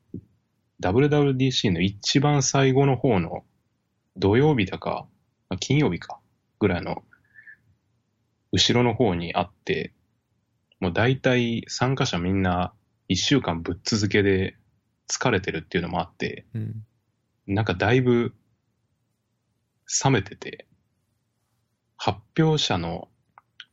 [0.81, 3.45] WWDC の一番最後の方の
[4.17, 5.07] 土曜日だか、
[5.49, 6.21] まあ金曜日か
[6.59, 7.05] ぐらいの
[8.53, 9.93] 後ろの方にあって、
[10.81, 12.73] もう大体参加者みんな
[13.09, 14.57] 一週間ぶっ続けで
[15.09, 16.85] 疲れてるっていうのもあって、うん。
[17.47, 18.35] なんかだいぶ
[20.05, 20.67] 冷めてて、
[21.97, 23.09] 発表者の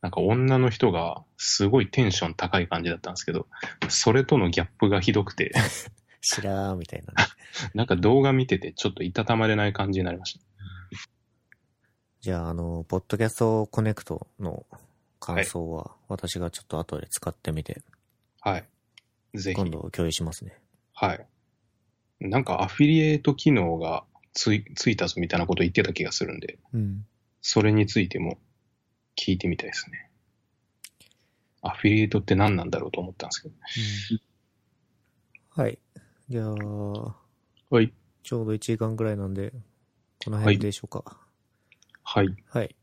[0.02, 3.48] なんか女の人がすごいテンション高い感じだったんですけど、
[3.88, 5.54] それとのギャップがひどくて、
[6.20, 7.30] しらーみたいなね。
[7.74, 10.46] なんか動画見ててちょっといたたまれない感じになりました。
[12.20, 14.66] じゃあ、あの、ポッドキャストコネクトの
[15.20, 17.82] 感想は、私がちょっと後で使ってみて、
[18.40, 18.66] はい。
[19.36, 19.70] ぜひ今。
[19.70, 20.58] 度共有しますね。
[20.94, 21.26] はい。
[22.20, 27.06] なんかアフィリエイト機能がついついたぞみたいなこと言ってた気がするんで、うん。
[27.44, 28.40] それについても
[29.16, 30.10] 聞いてみたいですね。
[31.62, 33.56] アフィリエイトって何なんだろうと思ったんですけど。
[35.50, 35.78] はい。
[36.30, 37.16] じゃあ、
[37.70, 37.94] はい。
[38.24, 39.54] ちょうど1時間ぐらいなんで、
[40.24, 41.20] この辺でしょうか。
[42.02, 42.34] はい。
[42.48, 42.76] はい。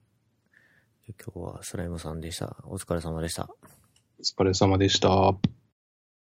[1.06, 2.56] じゃあ今日はスライムさんでした。
[2.64, 3.48] お疲れ様でした。
[4.18, 5.34] お疲れ様でした。